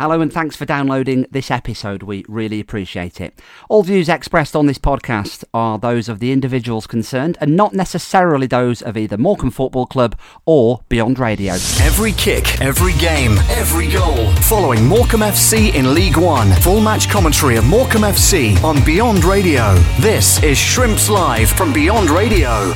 Hello 0.00 0.22
and 0.22 0.32
thanks 0.32 0.56
for 0.56 0.64
downloading 0.64 1.26
this 1.30 1.50
episode. 1.50 2.02
We 2.02 2.24
really 2.26 2.58
appreciate 2.58 3.20
it. 3.20 3.38
All 3.68 3.82
views 3.82 4.08
expressed 4.08 4.56
on 4.56 4.64
this 4.64 4.78
podcast 4.78 5.44
are 5.52 5.78
those 5.78 6.08
of 6.08 6.20
the 6.20 6.32
individuals 6.32 6.86
concerned 6.86 7.36
and 7.38 7.54
not 7.54 7.74
necessarily 7.74 8.46
those 8.46 8.80
of 8.80 8.96
either 8.96 9.18
Morecambe 9.18 9.50
Football 9.50 9.84
Club 9.84 10.18
or 10.46 10.80
Beyond 10.88 11.18
Radio. 11.18 11.52
Every 11.82 12.12
kick, 12.12 12.62
every 12.62 12.94
game, 12.94 13.32
every 13.50 13.88
goal. 13.88 14.32
Following 14.44 14.86
Morecambe 14.86 15.20
FC 15.20 15.74
in 15.74 15.92
League 15.92 16.16
One. 16.16 16.50
Full 16.62 16.80
match 16.80 17.10
commentary 17.10 17.56
of 17.56 17.66
Morecambe 17.66 18.04
FC 18.04 18.56
on 18.64 18.82
Beyond 18.86 19.22
Radio. 19.26 19.74
This 20.00 20.42
is 20.42 20.56
Shrimps 20.56 21.10
Live 21.10 21.50
from 21.50 21.74
Beyond 21.74 22.08
Radio. 22.08 22.72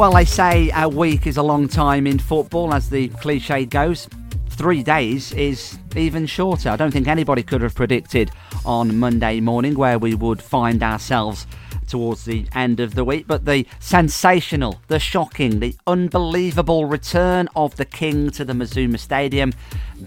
Well, 0.00 0.12
they 0.12 0.24
say 0.24 0.70
a 0.74 0.88
week 0.88 1.26
is 1.26 1.36
a 1.36 1.42
long 1.42 1.68
time 1.68 2.06
in 2.06 2.18
football, 2.18 2.72
as 2.72 2.88
the 2.88 3.08
cliche 3.08 3.66
goes. 3.66 4.08
Three 4.48 4.82
days 4.82 5.30
is 5.32 5.78
even 5.94 6.24
shorter. 6.24 6.70
I 6.70 6.76
don't 6.76 6.90
think 6.90 7.06
anybody 7.06 7.42
could 7.42 7.60
have 7.60 7.74
predicted 7.74 8.30
on 8.64 8.98
Monday 8.98 9.40
morning 9.40 9.74
where 9.74 9.98
we 9.98 10.14
would 10.14 10.40
find 10.40 10.82
ourselves 10.82 11.46
towards 11.86 12.24
the 12.24 12.46
end 12.54 12.80
of 12.80 12.94
the 12.94 13.04
week. 13.04 13.26
But 13.26 13.44
the 13.44 13.66
sensational, 13.78 14.80
the 14.88 14.98
shocking, 14.98 15.60
the 15.60 15.76
unbelievable 15.86 16.86
return 16.86 17.50
of 17.54 17.76
the 17.76 17.84
King 17.84 18.30
to 18.30 18.44
the 18.46 18.54
Mazuma 18.54 18.96
Stadium. 18.96 19.52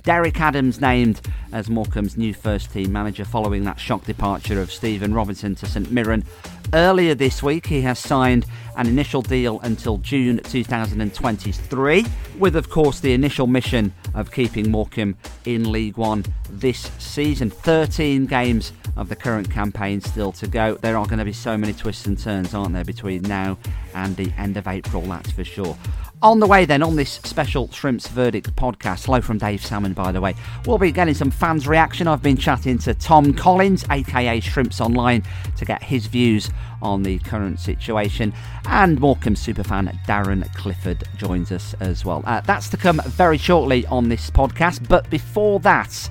Derek 0.01 0.41
Adams 0.41 0.81
named 0.81 1.21
as 1.51 1.69
Morecambe's 1.69 2.17
new 2.17 2.33
first 2.33 2.71
team 2.71 2.91
manager 2.91 3.25
following 3.25 3.63
that 3.65 3.79
shock 3.79 4.05
departure 4.05 4.59
of 4.59 4.71
Stephen 4.71 5.13
Robinson 5.13 5.53
to 5.53 5.67
St 5.67 5.91
Mirren. 5.91 6.23
Earlier 6.73 7.13
this 7.13 7.43
week, 7.43 7.67
he 7.67 7.81
has 7.81 7.99
signed 7.99 8.47
an 8.75 8.87
initial 8.87 9.21
deal 9.21 9.59
until 9.59 9.99
June 9.99 10.39
2023, 10.39 12.05
with, 12.39 12.55
of 12.55 12.71
course, 12.71 12.99
the 12.99 13.13
initial 13.13 13.45
mission 13.45 13.93
of 14.15 14.31
keeping 14.31 14.71
Morecambe 14.71 15.15
in 15.45 15.71
League 15.71 15.97
One 15.97 16.25
this 16.49 16.89
season. 16.97 17.51
13 17.51 18.25
games 18.25 18.73
of 18.97 19.07
the 19.07 19.15
current 19.15 19.51
campaign 19.51 20.01
still 20.01 20.31
to 20.31 20.47
go. 20.47 20.73
There 20.81 20.97
are 20.97 21.05
going 21.05 21.19
to 21.19 21.25
be 21.25 21.31
so 21.31 21.55
many 21.55 21.73
twists 21.73 22.07
and 22.07 22.17
turns, 22.17 22.55
aren't 22.55 22.73
there, 22.73 22.83
between 22.83 23.21
now 23.21 23.59
and 23.93 24.15
the 24.15 24.33
end 24.35 24.57
of 24.57 24.67
April, 24.67 25.03
that's 25.03 25.31
for 25.31 25.43
sure. 25.43 25.77
On 26.23 26.39
the 26.39 26.47
way, 26.47 26.63
then, 26.63 26.81
on 26.81 26.95
this 26.95 27.15
special 27.25 27.67
Shrimps 27.73 28.07
Verdict 28.07 28.55
podcast, 28.55 29.07
hello 29.07 29.19
from 29.19 29.37
Dave 29.37 29.61
Salmon, 29.63 29.91
by 29.91 30.13
the 30.13 30.21
way, 30.21 30.35
we'll 30.65 30.77
be 30.77 30.89
getting 30.89 31.13
some 31.13 31.29
fans' 31.29 31.67
reaction. 31.67 32.07
I've 32.07 32.23
been 32.23 32.37
chatting 32.37 32.77
to 32.77 32.93
Tom 32.93 33.33
Collins, 33.33 33.83
aka 33.91 34.39
Shrimps 34.39 34.79
Online, 34.79 35.21
to 35.57 35.65
get 35.65 35.83
his 35.83 36.05
views 36.05 36.49
on 36.81 37.03
the 37.03 37.19
current 37.19 37.59
situation. 37.59 38.33
And 38.67 39.01
Morecambe 39.01 39.35
superfan 39.35 39.93
Darren 40.05 40.49
Clifford 40.55 41.03
joins 41.17 41.51
us 41.51 41.75
as 41.81 42.05
well. 42.05 42.23
Uh, 42.25 42.39
that's 42.39 42.69
to 42.69 42.77
come 42.77 43.01
very 43.05 43.37
shortly 43.37 43.85
on 43.87 44.07
this 44.07 44.29
podcast. 44.29 44.87
But 44.87 45.09
before 45.09 45.59
that, 45.59 46.09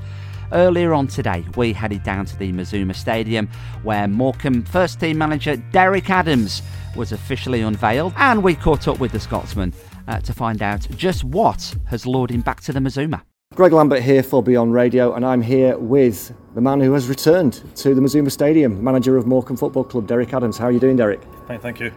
Earlier 0.55 0.93
on 0.93 1.07
today, 1.07 1.47
we 1.57 1.73
headed 1.73 2.03
down 2.03 2.27
to 2.27 2.37
the 2.37 2.53
Mazuma 2.53 2.93
Stadium 2.93 3.49
where 3.85 4.07
Morecambe 4.07 4.65
first 4.65 5.01
team 5.01 5.17
manager 5.17 5.57
Derek 5.57 6.11
Adams 6.11 6.61
was 6.95 7.11
officially 7.11 7.63
unveiled, 7.63 8.13
and 8.19 8.43
we 8.43 8.55
caught 8.55 8.87
up 8.87 9.01
with 9.01 9.13
the 9.13 9.21
Scotsman 9.21 9.73
uh, 10.09 10.21
to 10.21 10.33
find 10.33 10.63
out 10.63 10.87
just 10.97 11.25
what 11.25 11.75
has 11.87 12.07
lured 12.07 12.31
him 12.31 12.41
back 12.41 12.61
to 12.63 12.73
the 12.73 12.81
Mazuma. 12.81 13.23
Greg 13.55 13.73
Lambert 13.73 14.03
here 14.03 14.23
for 14.23 14.43
Beyond 14.43 14.73
Radio, 14.73 15.13
and 15.13 15.27
I'm 15.27 15.43
here 15.43 15.77
with 15.77 16.33
the 16.55 16.63
man 16.63 16.81
who 16.81 16.93
has 16.95 17.07
returned 17.09 17.63
to 17.77 17.95
the 17.95 18.01
Mazuma 18.01 18.31
Stadium, 18.31 18.83
manager 18.83 19.19
of 19.19 19.27
Morecambe 19.27 19.59
Football 19.59 19.85
Club, 19.85 20.07
Derek 20.07 20.33
Adams. 20.33 20.57
How 20.57 20.67
are 20.67 20.73
you 20.73 20.81
doing, 20.81 20.97
Derek? 20.97 21.21
Fine, 21.47 21.61
thank 21.61 21.79
you. 21.79 21.93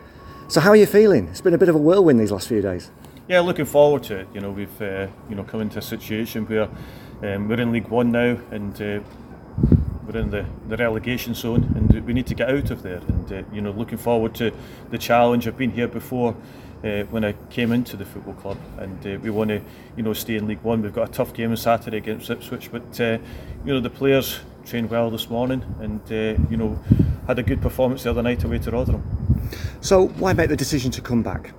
So, 0.50 0.60
how 0.60 0.72
are 0.72 0.76
you 0.76 0.86
feeling? 0.86 1.28
It's 1.30 1.40
been 1.40 1.54
a 1.54 1.58
bit 1.58 1.70
of 1.70 1.76
a 1.76 1.78
whirlwind 1.78 2.20
these 2.20 2.32
last 2.32 2.50
few 2.50 2.62
days. 2.62 2.92
Yeah, 3.30 3.40
looking 3.40 3.66
forward 3.66 4.04
to 4.04 4.18
it. 4.18 4.28
You 4.34 4.42
know, 4.42 4.52
we've 4.52 4.82
uh, 4.82 5.08
you 5.30 5.36
know 5.36 5.44
come 5.44 5.62
into 5.62 5.80
a 5.80 5.82
situation 5.82 6.46
where 6.46 6.70
um, 7.24 7.48
we're 7.48 7.62
in 7.62 7.72
League 7.72 7.88
One 7.88 8.12
now, 8.12 8.38
and 8.52 8.74
uh, 8.76 9.00
we're 10.06 10.20
in 10.20 10.30
the, 10.30 10.46
the 10.68 10.78
relegation 10.78 11.34
zone, 11.34 11.64
and 11.76 12.06
we 12.06 12.14
need 12.14 12.28
to 12.28 12.36
get 12.36 12.50
out 12.50 12.70
of 12.70 12.84
there. 12.84 12.98
And 13.08 13.32
uh, 13.32 13.44
you 13.52 13.62
know, 13.62 13.72
looking 13.72 13.98
forward 13.98 14.36
to 14.36 14.52
the 14.92 14.98
challenge. 14.98 15.48
I've 15.48 15.58
been 15.58 15.72
here 15.72 15.88
before 15.88 16.36
uh, 16.84 17.04
when 17.04 17.24
I 17.24 17.34
came 17.50 17.72
into 17.72 17.98
the 17.98 18.06
football 18.06 18.34
club, 18.36 18.58
and 18.78 19.06
uh, 19.06 19.20
we 19.22 19.30
want 19.30 19.50
to, 19.50 19.62
you 19.96 20.04
know, 20.04 20.14
stay 20.14 20.36
in 20.36 20.48
League 20.48 20.62
One. 20.62 20.82
We've 20.82 20.94
got 20.94 21.10
a 21.10 21.12
tough 21.12 21.34
game 21.34 21.52
on 21.52 21.58
Saturday 21.58 21.98
against 21.98 22.30
Ipswich, 22.30 22.72
but 22.72 23.00
uh, 23.00 23.18
you 23.66 23.74
know 23.74 23.80
the 23.80 23.90
players 23.90 24.40
trained 24.66 24.90
well 24.90 25.10
this 25.10 25.30
morning, 25.30 25.64
and 25.80 26.02
uh, 26.12 26.42
you 26.50 26.58
know 26.58 26.80
had 27.28 27.40
a 27.40 27.44
good 27.44 27.62
performance 27.62 28.04
the 28.04 28.10
other 28.10 28.22
night 28.22 28.44
away 28.44 28.60
to 28.60 28.72
Rotherham. 28.72 29.04
So 29.82 30.08
why 30.08 30.34
make 30.34 30.50
the 30.50 30.56
decision 30.56 30.92
to 30.92 31.02
come 31.02 31.24
back? 31.24 31.54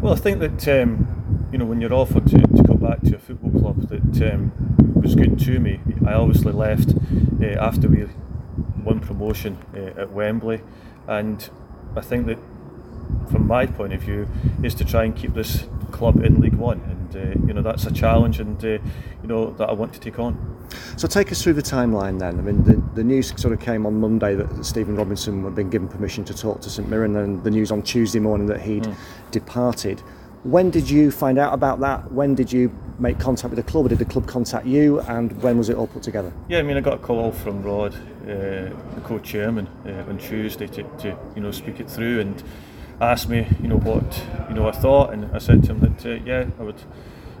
Well, 0.00 0.12
I 0.12 0.16
think 0.16 0.40
that 0.40 0.68
um, 0.68 1.48
you 1.52 1.58
know 1.58 1.64
when 1.64 1.80
you're 1.80 1.92
offered 1.92 2.26
to, 2.28 2.38
to 2.38 2.64
come 2.64 2.78
back 2.78 3.00
to 3.02 3.16
a 3.16 3.18
football 3.18 3.60
club 3.60 3.88
that 3.88 4.32
um, 4.32 4.52
was 4.94 5.14
good 5.14 5.38
to 5.40 5.60
me. 5.60 5.80
I 6.06 6.14
obviously 6.14 6.52
left 6.52 6.94
uh, 7.42 7.46
after 7.60 7.88
we 7.88 8.06
won 8.82 9.00
promotion 9.00 9.58
uh, 9.74 10.00
at 10.00 10.10
Wembley, 10.12 10.60
and 11.06 11.48
I 11.96 12.00
think 12.00 12.26
that 12.26 12.38
from 13.30 13.46
my 13.46 13.66
point 13.66 13.92
of 13.92 14.00
view, 14.00 14.28
is 14.62 14.74
to 14.76 14.84
try 14.84 15.04
and 15.04 15.14
keep 15.14 15.34
this 15.34 15.66
club 15.92 16.24
in 16.24 16.40
League 16.40 16.54
One, 16.54 16.80
and 16.80 17.16
uh, 17.16 17.46
you 17.46 17.54
know 17.54 17.62
that's 17.62 17.86
a 17.86 17.92
challenge, 17.92 18.40
and 18.40 18.62
uh, 18.64 18.68
you 18.68 19.28
know 19.28 19.50
that 19.52 19.68
I 19.68 19.72
want 19.72 19.92
to 19.94 20.00
take 20.00 20.18
on. 20.18 20.54
So 20.96 21.06
take 21.06 21.30
us 21.30 21.42
through 21.42 21.54
the 21.54 21.62
timeline 21.62 22.18
then. 22.18 22.38
I 22.38 22.42
mean, 22.42 22.64
the, 22.64 22.82
the 22.94 23.04
news 23.04 23.32
sort 23.40 23.52
of 23.52 23.60
came 23.60 23.86
on 23.86 24.00
Monday 24.00 24.34
that 24.34 24.64
Stephen 24.64 24.96
Robinson 24.96 25.44
had 25.44 25.54
been 25.54 25.70
given 25.70 25.88
permission 25.88 26.24
to 26.24 26.34
talk 26.36 26.60
to 26.62 26.70
St 26.70 26.88
Mirren, 26.88 27.16
and 27.16 27.42
the 27.44 27.50
news 27.50 27.70
on 27.70 27.82
Tuesday 27.82 28.18
morning 28.18 28.46
that 28.48 28.60
he'd 28.60 28.84
mm. 28.84 28.96
departed. 29.30 30.00
When 30.42 30.68
did 30.70 30.90
you 30.90 31.10
find 31.10 31.38
out 31.38 31.54
about 31.54 31.80
that? 31.80 32.12
When 32.12 32.34
did 32.34 32.52
you 32.52 32.70
make 32.98 33.18
contact 33.18 33.48
with 33.54 33.64
the 33.64 33.70
club? 33.70 33.86
Or 33.86 33.88
did 33.88 33.98
the 33.98 34.04
club 34.04 34.26
contact 34.26 34.66
you? 34.66 35.00
And 35.00 35.32
when 35.42 35.56
was 35.56 35.70
it 35.70 35.76
all 35.76 35.86
put 35.86 36.02
together? 36.02 36.34
Yeah, 36.48 36.58
I 36.58 36.62
mean, 36.62 36.76
I 36.76 36.80
got 36.80 36.94
a 36.94 36.98
call 36.98 37.32
from 37.32 37.62
Rod, 37.62 37.94
uh, 37.94 38.26
the 38.26 39.00
co-chairman, 39.04 39.68
uh, 39.86 40.10
on 40.10 40.18
Tuesday 40.18 40.66
to, 40.66 40.82
to 40.82 41.16
you 41.34 41.40
know 41.40 41.50
speak 41.50 41.80
it 41.80 41.88
through 41.88 42.20
and 42.20 42.42
asked 43.00 43.28
me, 43.28 43.46
you 43.60 43.68
know, 43.68 43.78
what 43.78 44.24
you 44.48 44.54
know 44.54 44.68
I 44.68 44.72
thought, 44.72 45.12
and 45.12 45.34
I 45.34 45.38
said 45.38 45.64
to 45.64 45.74
him 45.74 45.80
that 45.80 46.06
uh, 46.06 46.24
yeah, 46.24 46.46
I 46.58 46.62
would, 46.62 46.80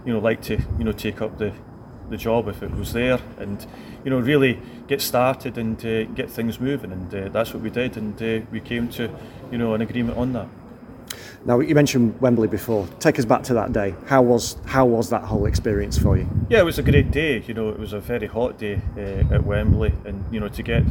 you 0.04 0.12
know, 0.12 0.18
like 0.18 0.42
to 0.42 0.58
you 0.78 0.84
know 0.84 0.92
take 0.92 1.20
up 1.22 1.38
the 1.38 1.52
the 2.10 2.16
job 2.16 2.48
if 2.48 2.62
it 2.62 2.70
was 2.72 2.92
there, 2.92 3.18
and 3.38 3.66
you 4.04 4.10
know 4.10 4.18
really 4.18 4.60
get 4.86 5.00
started 5.00 5.56
and 5.58 5.84
uh, 5.84 6.04
get 6.14 6.30
things 6.30 6.60
moving, 6.60 6.92
and 6.92 7.14
uh, 7.14 7.28
that's 7.28 7.54
what 7.54 7.62
we 7.62 7.70
did, 7.70 7.96
and 7.96 8.20
uh, 8.22 8.44
we 8.50 8.60
came 8.60 8.88
to 8.88 9.10
you 9.50 9.58
know 9.58 9.74
an 9.74 9.80
agreement 9.80 10.18
on 10.18 10.32
that. 10.32 10.48
Now 11.46 11.60
you 11.60 11.74
mentioned 11.74 12.18
Wembley 12.22 12.48
before. 12.48 12.86
Take 13.00 13.18
us 13.18 13.26
back 13.26 13.42
to 13.44 13.54
that 13.54 13.74
day. 13.74 13.94
How 14.06 14.22
was 14.22 14.56
how 14.64 14.86
was 14.86 15.10
that 15.10 15.22
whole 15.22 15.44
experience 15.44 15.98
for 15.98 16.16
you? 16.16 16.26
Yeah, 16.48 16.60
it 16.60 16.64
was 16.64 16.78
a 16.78 16.82
great 16.82 17.10
day. 17.10 17.42
You 17.46 17.52
know, 17.52 17.68
it 17.68 17.78
was 17.78 17.92
a 17.92 18.00
very 18.00 18.26
hot 18.26 18.56
day 18.56 18.80
uh, 18.96 19.34
at 19.34 19.44
Wembley, 19.44 19.92
and 20.06 20.24
you 20.32 20.40
know 20.40 20.48
to 20.48 20.62
get 20.62 20.84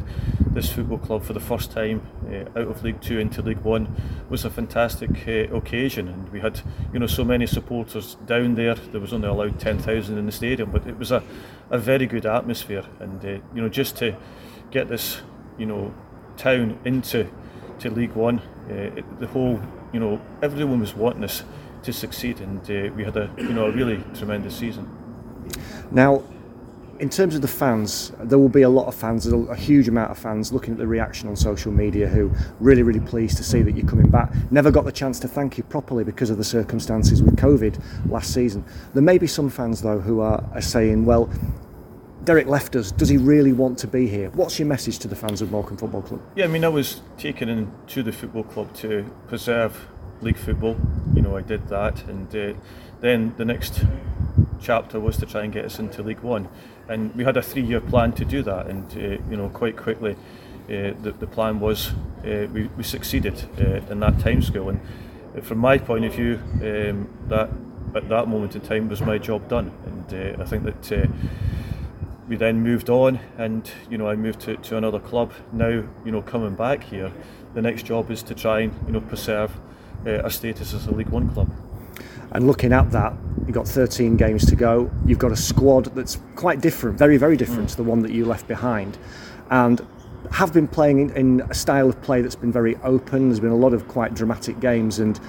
this 0.53 0.71
football 0.71 0.99
club 0.99 1.23
for 1.23 1.33
the 1.33 1.39
first 1.39 1.71
time 1.71 2.05
uh, 2.27 2.59
out 2.59 2.67
of 2.67 2.83
League 2.83 3.01
Two 3.01 3.17
into 3.17 3.41
League 3.41 3.61
One 3.61 3.95
was 4.29 4.45
a 4.45 4.51
fantastic 4.51 5.27
uh, 5.27 5.55
occasion, 5.55 6.07
and 6.07 6.29
we 6.29 6.39
had 6.39 6.61
you 6.93 6.99
know 6.99 7.07
so 7.07 7.23
many 7.23 7.47
supporters 7.47 8.13
down 8.27 8.53
there. 8.53 8.75
There 8.75 9.01
was 9.01 9.11
only 9.11 9.29
allowed 9.29 9.59
ten 9.59 9.79
thousand 9.79 10.19
in 10.19 10.27
the 10.27 10.31
stadium, 10.31 10.69
but 10.69 10.85
it 10.85 10.99
was 10.99 11.11
a, 11.11 11.23
a 11.71 11.79
very 11.79 12.05
good 12.05 12.27
atmosphere, 12.27 12.85
and 12.99 13.25
uh, 13.25 13.43
you 13.55 13.61
know 13.63 13.69
just 13.69 13.97
to 13.97 14.15
get 14.69 14.87
this 14.87 15.21
you 15.57 15.65
know 15.65 15.95
town 16.37 16.77
into 16.85 17.27
to 17.79 17.89
League 17.89 18.13
One, 18.13 18.39
uh, 18.39 19.01
the 19.19 19.27
whole 19.27 19.61
you 19.91 19.99
know, 19.99 20.19
everyone 20.41 20.79
was 20.79 20.95
wanting 20.95 21.23
us 21.23 21.43
to 21.83 21.93
succeed, 21.93 22.39
and 22.39 22.59
uh, 22.61 22.93
we 22.95 23.03
had 23.03 23.15
a 23.15 23.29
you 23.37 23.53
know 23.53 23.67
a 23.67 23.71
really 23.71 24.03
tremendous 24.13 24.55
season. 24.55 24.89
Now, 25.91 26.23
in 26.99 27.09
terms 27.09 27.35
of 27.35 27.41
the 27.41 27.47
fans, 27.47 28.11
there 28.21 28.37
will 28.37 28.49
be 28.49 28.61
a 28.61 28.69
lot 28.69 28.87
of 28.87 28.95
fans, 28.95 29.27
a 29.27 29.55
huge 29.55 29.87
amount 29.87 30.11
of 30.11 30.17
fans 30.17 30.53
looking 30.53 30.73
at 30.73 30.77
the 30.77 30.87
reaction 30.87 31.27
on 31.27 31.35
social 31.35 31.71
media 31.71 32.07
who 32.07 32.31
really, 32.59 32.83
really 32.83 32.99
pleased 32.99 33.37
to 33.37 33.43
see 33.43 33.61
that 33.61 33.75
you're 33.75 33.87
coming 33.87 34.09
back. 34.09 34.31
Never 34.51 34.71
got 34.71 34.85
the 34.85 34.91
chance 34.91 35.19
to 35.21 35.27
thank 35.27 35.57
you 35.57 35.63
properly 35.63 36.03
because 36.03 36.29
of 36.29 36.37
the 36.37 36.43
circumstances 36.43 37.21
with 37.21 37.35
COVID 37.35 37.81
last 38.09 38.33
season. 38.33 38.63
There 38.93 39.03
may 39.03 39.17
be 39.17 39.27
some 39.27 39.49
fans 39.49 39.81
though 39.81 39.99
who 39.99 40.21
are, 40.21 40.43
are 40.53 40.61
saying, 40.61 41.05
well, 41.05 41.29
Derek 42.23 42.47
left 42.47 42.75
us. 42.75 42.91
Does 42.91 43.09
he 43.09 43.17
really 43.17 43.51
want 43.51 43.77
to 43.79 43.87
be 43.87 44.07
here? 44.07 44.29
What's 44.29 44.57
your 44.57 44.67
message 44.67 44.99
to 44.99 45.07
the 45.07 45.15
fans 45.15 45.41
of 45.41 45.51
Morecambe 45.51 45.77
Football 45.77 46.03
Club? 46.03 46.21
Yeah, 46.35 46.45
I 46.45 46.47
mean, 46.47 46.63
I 46.63 46.69
was 46.69 47.01
taken 47.17 47.49
into 47.49 48.01
the 48.01 48.13
football 48.13 48.43
club 48.43 48.73
to 48.75 49.05
preserve 49.27 49.87
league 50.21 50.37
football. 50.37 50.77
You 51.13 51.21
know, 51.21 51.35
I 51.35 51.41
did 51.41 51.67
that, 51.67 52.03
and 52.05 52.33
uh, 52.33 52.53
then 53.01 53.33
the 53.37 53.43
next 53.43 53.83
chapter 54.61 54.99
was 54.99 55.17
to 55.17 55.25
try 55.25 55.43
and 55.43 55.51
get 55.51 55.65
us 55.65 55.79
into 55.79 56.01
League 56.01 56.21
One, 56.21 56.47
and 56.87 57.13
we 57.13 57.25
had 57.25 57.35
a 57.35 57.41
three-year 57.41 57.81
plan 57.81 58.13
to 58.13 58.23
do 58.23 58.41
that, 58.43 58.67
and 58.67 58.89
uh, 58.93 59.21
you 59.29 59.35
know, 59.35 59.49
quite 59.49 59.75
quickly, 59.75 60.13
uh, 60.13 60.93
the, 61.01 61.13
the 61.19 61.27
plan 61.27 61.59
was 61.59 61.91
uh, 62.25 62.47
we, 62.53 62.67
we 62.77 62.83
succeeded 62.83 63.43
uh, 63.59 63.91
in 63.91 63.99
that 63.99 64.13
timescale, 64.15 64.69
and 64.69 64.79
uh, 65.37 65.41
from 65.41 65.57
my 65.57 65.77
point 65.77 66.05
of 66.05 66.13
view, 66.13 66.39
um, 66.61 67.09
that 67.27 67.49
at 67.95 68.07
that 68.07 68.29
moment 68.29 68.55
in 68.55 68.61
time 68.61 68.87
was 68.87 69.01
my 69.01 69.17
job 69.17 69.49
done, 69.49 69.71
and 69.85 70.41
I 70.41 70.45
think 70.45 70.63
that 70.63 71.09
we 72.27 72.35
then 72.35 72.61
moved 72.61 72.89
on 72.89 73.19
and 73.37 73.69
you 73.89 73.97
know 73.97 74.07
I 74.07 74.15
moved 74.15 74.41
to, 74.41 74.55
to 74.55 74.77
another 74.77 74.99
club 74.99 75.33
now 75.51 75.67
you 75.69 76.11
know 76.11 76.21
coming 76.21 76.55
back 76.55 76.83
here 76.83 77.11
the 77.53 77.61
next 77.61 77.85
job 77.85 78.11
is 78.11 78.23
to 78.23 78.35
try 78.35 78.61
and 78.61 78.73
you 78.87 78.93
know 78.93 79.01
preserve 79.01 79.51
uh, 80.05 80.17
our 80.19 80.29
status 80.29 80.73
as 80.73 80.87
a 80.87 80.91
League 80.91 81.09
One 81.09 81.29
club 81.29 81.49
And 82.33 82.47
looking 82.47 82.73
at 82.73 82.91
that, 82.91 83.13
you've 83.45 83.53
got 83.53 83.67
13 83.67 84.17
games 84.17 84.45
to 84.47 84.55
go. 84.55 84.91
You've 85.05 85.19
got 85.19 85.31
a 85.31 85.35
squad 85.35 85.85
that's 85.95 86.19
quite 86.35 86.61
different, 86.61 86.97
very, 86.97 87.17
very 87.17 87.37
different 87.37 87.67
mm. 87.67 87.71
to 87.71 87.77
the 87.77 87.83
one 87.83 88.01
that 88.01 88.11
you 88.11 88.25
left 88.25 88.47
behind. 88.47 88.97
And 89.51 89.85
have 90.31 90.51
been 90.51 90.67
playing 90.67 90.99
in, 90.99 91.09
in, 91.11 91.41
a 91.41 91.53
style 91.53 91.89
of 91.89 92.01
play 92.01 92.21
that's 92.21 92.35
been 92.35 92.51
very 92.51 92.75
open. 92.77 93.29
There's 93.29 93.39
been 93.39 93.51
a 93.51 93.55
lot 93.55 93.73
of 93.73 93.87
quite 93.87 94.15
dramatic 94.15 94.59
games, 94.59 94.97
and 94.97 95.19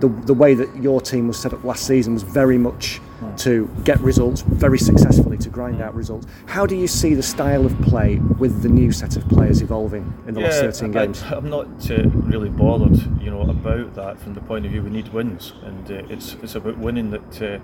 the, 0.00 0.08
the 0.08 0.34
way 0.34 0.54
that 0.54 0.74
your 0.76 1.00
team 1.00 1.28
was 1.28 1.38
set 1.38 1.52
up 1.52 1.64
last 1.64 1.86
season 1.86 2.14
was 2.14 2.22
very 2.22 2.58
much 2.58 3.00
to 3.36 3.68
get 3.84 4.00
results 4.00 4.42
very 4.42 4.78
successfully, 4.78 5.36
to 5.38 5.48
grind 5.48 5.80
out 5.80 5.94
results. 5.94 6.26
How 6.46 6.66
do 6.66 6.76
you 6.76 6.86
see 6.86 7.14
the 7.14 7.22
style 7.22 7.66
of 7.66 7.80
play 7.82 8.16
with 8.38 8.62
the 8.62 8.68
new 8.68 8.92
set 8.92 9.16
of 9.16 9.28
players 9.28 9.60
evolving 9.60 10.12
in 10.26 10.34
the 10.34 10.40
yeah, 10.40 10.48
last 10.48 10.78
13 10.78 10.92
games? 10.92 11.22
I, 11.24 11.36
am 11.36 11.50
not 11.50 11.90
uh, 11.90 12.08
really 12.10 12.48
bothered, 12.48 12.96
you 13.20 13.30
know, 13.30 13.42
about 13.42 13.94
that 13.94 14.20
from 14.20 14.34
the 14.34 14.40
point 14.40 14.66
of 14.66 14.72
view 14.72 14.82
we 14.82 14.90
need 14.90 15.12
wins, 15.12 15.52
and 15.62 15.90
uh, 15.90 16.06
it's 16.08 16.34
it's 16.42 16.54
about 16.54 16.78
winning 16.78 17.10
that, 17.10 17.42
uh, 17.42 17.58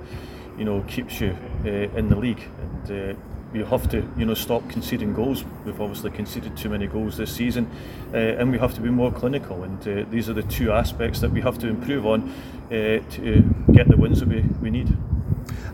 you 0.59 0.65
know, 0.65 0.83
keeps 0.89 1.21
you 1.21 1.37
uh, 1.65 1.69
in 1.69 2.09
the 2.09 2.17
league, 2.17 2.43
and 2.59 3.17
uh, 3.55 3.59
we 3.59 3.65
have 3.65 3.89
to 3.91 4.09
you 4.17 4.27
know 4.27 4.35
stop 4.35 4.69
conceding 4.69 5.15
goals. 5.15 5.45
We've 5.65 5.81
obviously 5.81 6.11
conceded 6.11 6.57
too 6.57 6.69
many 6.69 6.87
goals 6.87 7.17
this 7.17 7.35
season, 7.35 7.71
uh, 8.13 8.17
and 8.17 8.51
we 8.51 8.59
have 8.59 8.75
to 8.75 8.81
be 8.81 8.91
more 8.91 9.13
clinical. 9.13 9.63
And 9.65 9.81
uh, 9.89 10.05
these 10.11 10.29
are 10.29 10.35
the 10.35 10.43
two 10.43 10.73
aspects 10.73 11.21
that 11.21 11.31
we 11.31 11.41
have 11.41 11.59
to 11.59 11.69
improve 11.69 12.07
on 12.07 12.33
uh, 12.67 13.01
to 13.11 13.55
get 13.73 13.89
the 13.89 13.97
wins 13.97 14.21
that 14.21 14.29
we, 14.29 14.43
we 14.61 14.71
need. 14.71 14.97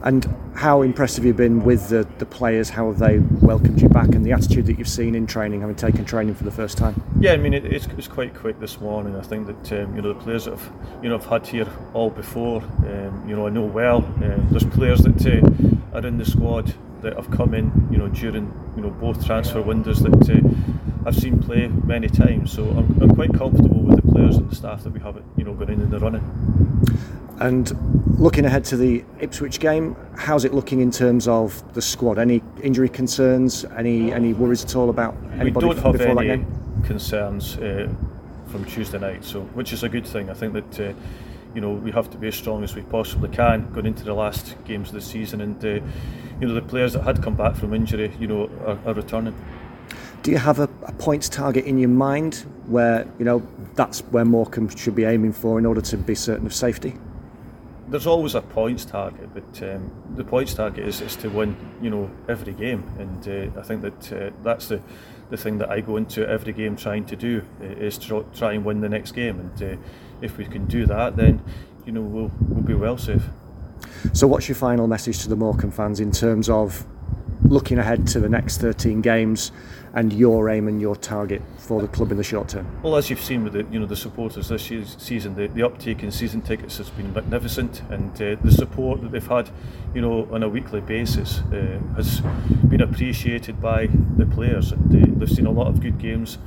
And 0.02 0.26
how 0.54 0.82
impressed 0.82 1.16
have 1.16 1.24
you've 1.24 1.36
been 1.36 1.62
with 1.62 1.88
the, 1.90 2.08
the 2.18 2.26
players? 2.26 2.70
How 2.70 2.88
have 2.88 2.98
they 2.98 3.18
welcomed 3.18 3.80
you 3.80 3.88
back, 3.88 4.08
and 4.08 4.24
the 4.24 4.32
attitude 4.32 4.66
that 4.66 4.78
you've 4.78 4.88
seen 4.88 5.14
in 5.14 5.26
training, 5.26 5.60
having 5.60 5.76
taken 5.76 6.04
training 6.04 6.34
for 6.34 6.44
the 6.44 6.50
first 6.50 6.78
time? 6.78 7.00
Yeah, 7.20 7.32
I 7.32 7.36
mean 7.36 7.54
it, 7.54 7.64
it's, 7.66 7.86
it's 7.98 8.08
quite 8.08 8.34
quick 8.34 8.58
this 8.60 8.80
morning. 8.80 9.14
I 9.16 9.22
think 9.22 9.46
that 9.46 9.82
um, 9.82 9.94
you 9.94 10.02
know 10.02 10.12
the 10.12 10.20
players 10.20 10.46
that 10.46 10.58
have 10.58 10.72
you 11.02 11.08
know 11.08 11.16
I've 11.16 11.26
had 11.26 11.46
here 11.46 11.68
all 11.92 12.10
before. 12.10 12.62
Um, 12.62 13.24
you 13.28 13.36
know 13.36 13.46
I 13.46 13.50
know 13.50 13.64
well. 13.64 13.98
Um, 13.98 14.48
there's 14.50 14.64
players 14.64 15.00
that 15.00 15.26
uh, 15.26 15.96
are 15.96 16.06
in 16.06 16.18
the 16.18 16.24
squad 16.24 16.74
that 17.02 17.16
have 17.16 17.30
come 17.30 17.54
in, 17.54 17.88
you 17.90 17.98
know, 17.98 18.08
during 18.08 18.52
you 18.76 18.82
know 18.82 18.90
both 18.90 19.24
transfer 19.24 19.60
windows 19.60 20.00
that 20.00 20.30
uh, 20.30 21.06
I've 21.06 21.16
seen 21.16 21.42
play 21.42 21.68
many 21.68 22.08
times. 22.08 22.52
So 22.52 22.64
I'm, 22.64 23.02
I'm 23.02 23.14
quite 23.14 23.32
comfortable 23.32 23.80
with 23.80 23.96
the 23.96 24.12
players 24.12 24.36
and 24.36 24.50
the 24.50 24.54
staff 24.54 24.84
that 24.84 24.92
we 24.92 25.00
have, 25.00 25.22
you 25.36 25.44
know, 25.44 25.54
going 25.54 25.70
in 25.70 25.80
in 25.80 25.90
the 25.90 25.98
running. 25.98 26.22
And 27.40 28.18
looking 28.18 28.44
ahead 28.44 28.64
to 28.66 28.76
the 28.76 29.02
Ipswich 29.18 29.60
game, 29.60 29.96
how's 30.16 30.44
it 30.44 30.52
looking 30.52 30.80
in 30.80 30.90
terms 30.90 31.26
of 31.26 31.74
the 31.74 31.80
squad? 31.80 32.18
Any 32.18 32.42
injury 32.62 32.88
concerns? 32.88 33.64
Any 33.76 34.12
any 34.12 34.34
worries 34.34 34.64
at 34.64 34.76
all 34.76 34.90
about 34.90 35.16
anybody 35.38 35.66
we 35.66 35.74
don't 35.74 35.82
have 35.82 35.92
before 35.92 36.20
any 36.20 36.28
that 36.28 36.36
game? 36.36 36.82
concerns 36.84 37.56
uh, 37.58 37.88
from 38.46 38.64
Tuesday 38.66 38.98
night, 38.98 39.24
so 39.24 39.40
which 39.54 39.72
is 39.72 39.82
a 39.82 39.88
good 39.88 40.06
thing. 40.06 40.30
I 40.30 40.34
think 40.34 40.52
that. 40.52 40.90
Uh, 40.90 40.92
you 41.54 41.60
know 41.60 41.72
we 41.72 41.90
have 41.90 42.08
to 42.10 42.16
be 42.16 42.28
as 42.28 42.34
strong 42.36 42.62
as 42.62 42.74
we 42.74 42.82
possibly 42.82 43.28
can 43.28 43.68
going 43.72 43.86
into 43.86 44.04
the 44.04 44.14
last 44.14 44.54
games 44.64 44.88
of 44.88 44.94
the 44.94 45.00
season 45.00 45.40
and 45.40 45.64
uh, 45.64 45.80
you 46.40 46.48
know 46.48 46.54
the 46.54 46.62
players 46.62 46.94
that 46.94 47.02
had 47.02 47.22
come 47.22 47.34
back 47.34 47.54
from 47.54 47.74
injury, 47.74 48.12
you 48.18 48.26
know, 48.26 48.50
are, 48.66 48.78
are 48.86 48.94
returning. 48.94 49.34
Do 50.22 50.30
you 50.30 50.38
have 50.38 50.58
a, 50.58 50.68
a, 50.84 50.92
points 50.92 51.28
target 51.28 51.64
in 51.64 51.78
your 51.78 51.88
mind 51.88 52.46
where 52.66 53.06
you 53.18 53.24
know 53.24 53.46
that's 53.74 54.00
where 54.10 54.24
Morecambe 54.24 54.68
should 54.68 54.94
be 54.94 55.04
aiming 55.04 55.32
for 55.32 55.58
in 55.58 55.66
order 55.66 55.80
to 55.80 55.96
be 55.96 56.14
certain 56.14 56.46
of 56.46 56.54
safety? 56.54 56.94
There's 57.88 58.06
always 58.06 58.34
a 58.34 58.42
points 58.42 58.84
target, 58.84 59.30
but 59.34 59.62
um, 59.68 59.90
the 60.14 60.24
points 60.24 60.54
target 60.54 60.86
is, 60.86 61.00
is 61.00 61.16
to 61.16 61.28
win, 61.28 61.56
you 61.82 61.90
know, 61.90 62.08
every 62.28 62.52
game, 62.52 62.84
and 62.98 63.54
uh, 63.54 63.60
I 63.60 63.62
think 63.62 63.82
that 63.82 64.12
uh, 64.12 64.30
that's 64.42 64.68
the 64.68 64.80
the 65.30 65.36
thing 65.36 65.58
that 65.58 65.70
I 65.70 65.80
go 65.80 65.96
into 65.96 66.28
every 66.28 66.52
game 66.52 66.76
trying 66.76 67.04
to 67.06 67.16
do 67.16 67.42
uh, 67.60 67.64
is 67.64 67.96
to 67.98 68.26
try 68.34 68.52
and 68.52 68.64
win 68.64 68.80
the 68.80 68.88
next 68.88 69.12
game, 69.12 69.40
and 69.40 69.62
uh, 69.62 69.76
if 70.20 70.36
we 70.36 70.44
can 70.44 70.66
do 70.66 70.86
that, 70.86 71.16
then 71.16 71.42
you 71.86 71.92
know 71.92 72.02
we'll 72.02 72.30
we'll 72.48 72.62
be 72.62 72.74
well 72.74 72.98
safe. 72.98 73.22
So, 74.12 74.26
what's 74.26 74.48
your 74.48 74.56
final 74.56 74.86
message 74.86 75.20
to 75.20 75.28
the 75.28 75.36
Morecambe 75.36 75.70
fans 75.70 76.00
in 76.00 76.12
terms 76.12 76.48
of 76.48 76.86
looking 77.50 77.78
ahead 77.78 78.06
to 78.06 78.20
the 78.20 78.28
next 78.28 78.58
13 78.58 79.00
games 79.00 79.50
and 79.94 80.12
your 80.12 80.48
aim 80.48 80.68
and 80.68 80.80
your 80.80 80.94
target 80.94 81.42
for 81.58 81.80
the 81.80 81.88
club 81.88 82.12
in 82.12 82.16
the 82.16 82.24
short 82.24 82.48
term? 82.48 82.66
Well, 82.82 82.96
as 82.96 83.10
you've 83.10 83.20
seen 83.20 83.44
with 83.44 83.54
the 83.54 83.66
you 83.70 83.80
know 83.80 83.86
the 83.86 83.96
supporters 83.96 84.48
this 84.48 84.70
season, 84.98 85.34
the, 85.34 85.48
the 85.48 85.62
uptake 85.62 86.02
in 86.02 86.10
season 86.10 86.42
tickets 86.42 86.78
has 86.78 86.90
been 86.90 87.12
magnificent, 87.12 87.82
and 87.90 88.12
uh, 88.22 88.36
the 88.42 88.52
support 88.52 89.02
that 89.02 89.12
they've 89.12 89.26
had, 89.26 89.50
you 89.94 90.00
know, 90.00 90.28
on 90.30 90.42
a 90.42 90.48
weekly 90.48 90.80
basis 90.80 91.40
uh, 91.52 91.78
has 91.96 92.20
been 92.68 92.82
appreciated 92.82 93.60
by 93.60 93.88
the 94.16 94.26
players, 94.26 94.72
and 94.72 94.94
uh, 94.94 95.18
they've 95.18 95.30
seen 95.30 95.46
a 95.46 95.50
lot 95.50 95.66
of 95.66 95.80
good 95.80 95.98
games. 95.98 96.38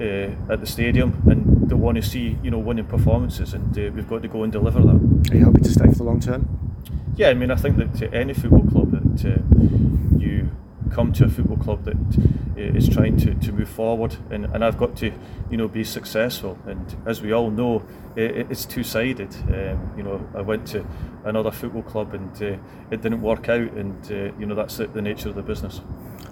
Uh, 0.00 0.30
at 0.50 0.58
the 0.58 0.66
stadium, 0.66 1.22
and 1.30 1.68
they 1.68 1.74
want 1.76 1.96
to 1.96 2.02
see 2.02 2.36
you 2.42 2.50
know 2.50 2.58
winning 2.58 2.86
performances, 2.86 3.52
and 3.52 3.78
uh, 3.78 3.82
we've 3.94 4.08
got 4.08 4.22
to 4.22 4.26
go 4.26 4.42
and 4.42 4.50
deliver 4.50 4.80
that. 4.80 5.30
Are 5.30 5.36
you 5.36 5.44
hoping 5.44 5.62
to 5.62 5.70
stay 5.70 5.86
for 5.86 5.96
the 5.96 6.02
long 6.02 6.18
term? 6.18 6.71
Yeah, 7.16 7.28
I 7.28 7.34
mean, 7.34 7.50
I 7.50 7.56
think 7.56 7.76
that 7.76 8.14
any 8.14 8.32
football 8.32 8.66
club 8.70 8.90
that 8.92 9.26
uh, 9.26 10.18
you 10.18 10.50
come 10.92 11.12
to 11.12 11.24
a 11.24 11.28
football 11.28 11.56
club 11.56 11.84
that 11.84 11.96
uh, 11.96 12.92
trying 12.92 13.16
to, 13.16 13.34
to 13.34 13.52
move 13.52 13.68
forward 13.68 14.16
and, 14.30 14.44
and 14.46 14.64
I've 14.64 14.76
got 14.76 14.94
to 14.98 15.12
you 15.50 15.56
know 15.56 15.68
be 15.68 15.84
successful. 15.84 16.58
And 16.66 16.96
as 17.06 17.22
we 17.22 17.32
all 17.32 17.50
know 17.50 17.82
it, 18.14 18.46
it's 18.50 18.64
two-sided. 18.64 19.34
Um, 19.46 19.92
you 19.96 20.02
know 20.02 20.26
I 20.34 20.42
went 20.42 20.66
to 20.68 20.84
another 21.24 21.50
football 21.50 21.82
club 21.82 22.14
and 22.14 22.42
uh, 22.42 22.58
it 22.90 23.00
didn't 23.00 23.22
work 23.22 23.48
out 23.48 23.72
and 23.72 24.04
uh, 24.10 24.36
you 24.38 24.46
know 24.46 24.54
that's 24.54 24.76
the, 24.76 24.86
the, 24.86 25.02
nature 25.02 25.28
of 25.28 25.34
the 25.34 25.42
business. 25.42 25.80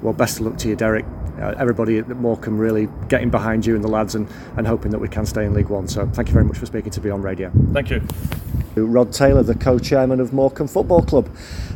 Well 0.02 0.12
best 0.12 0.40
of 0.40 0.46
luck 0.46 0.58
to 0.58 0.68
you 0.68 0.76
Derek. 0.76 1.06
Uh, 1.40 1.54
everybody 1.58 1.98
at 1.98 2.08
Morecambe 2.08 2.58
really 2.58 2.88
getting 3.08 3.30
behind 3.30 3.64
you 3.64 3.74
and 3.74 3.82
the 3.82 3.88
lads 3.88 4.14
and, 4.14 4.28
and 4.58 4.66
hoping 4.66 4.90
that 4.90 4.98
we 4.98 5.08
can 5.08 5.24
stay 5.24 5.46
in 5.46 5.54
League 5.54 5.68
One. 5.70 5.88
So 5.88 6.06
thank 6.08 6.28
you 6.28 6.34
very 6.34 6.44
much 6.44 6.58
for 6.58 6.66
speaking 6.66 6.90
to 6.90 7.00
Beyond 7.00 7.24
Radio. 7.24 7.50
Thank 7.72 7.90
you 7.90 8.02
Rod 8.76 9.12
Taylor, 9.12 9.42
the 9.42 9.54
co-chairman 9.54 10.20
of 10.20 10.32
Morecambe 10.32 10.68
Football 10.68 11.02
Club. 11.02 11.28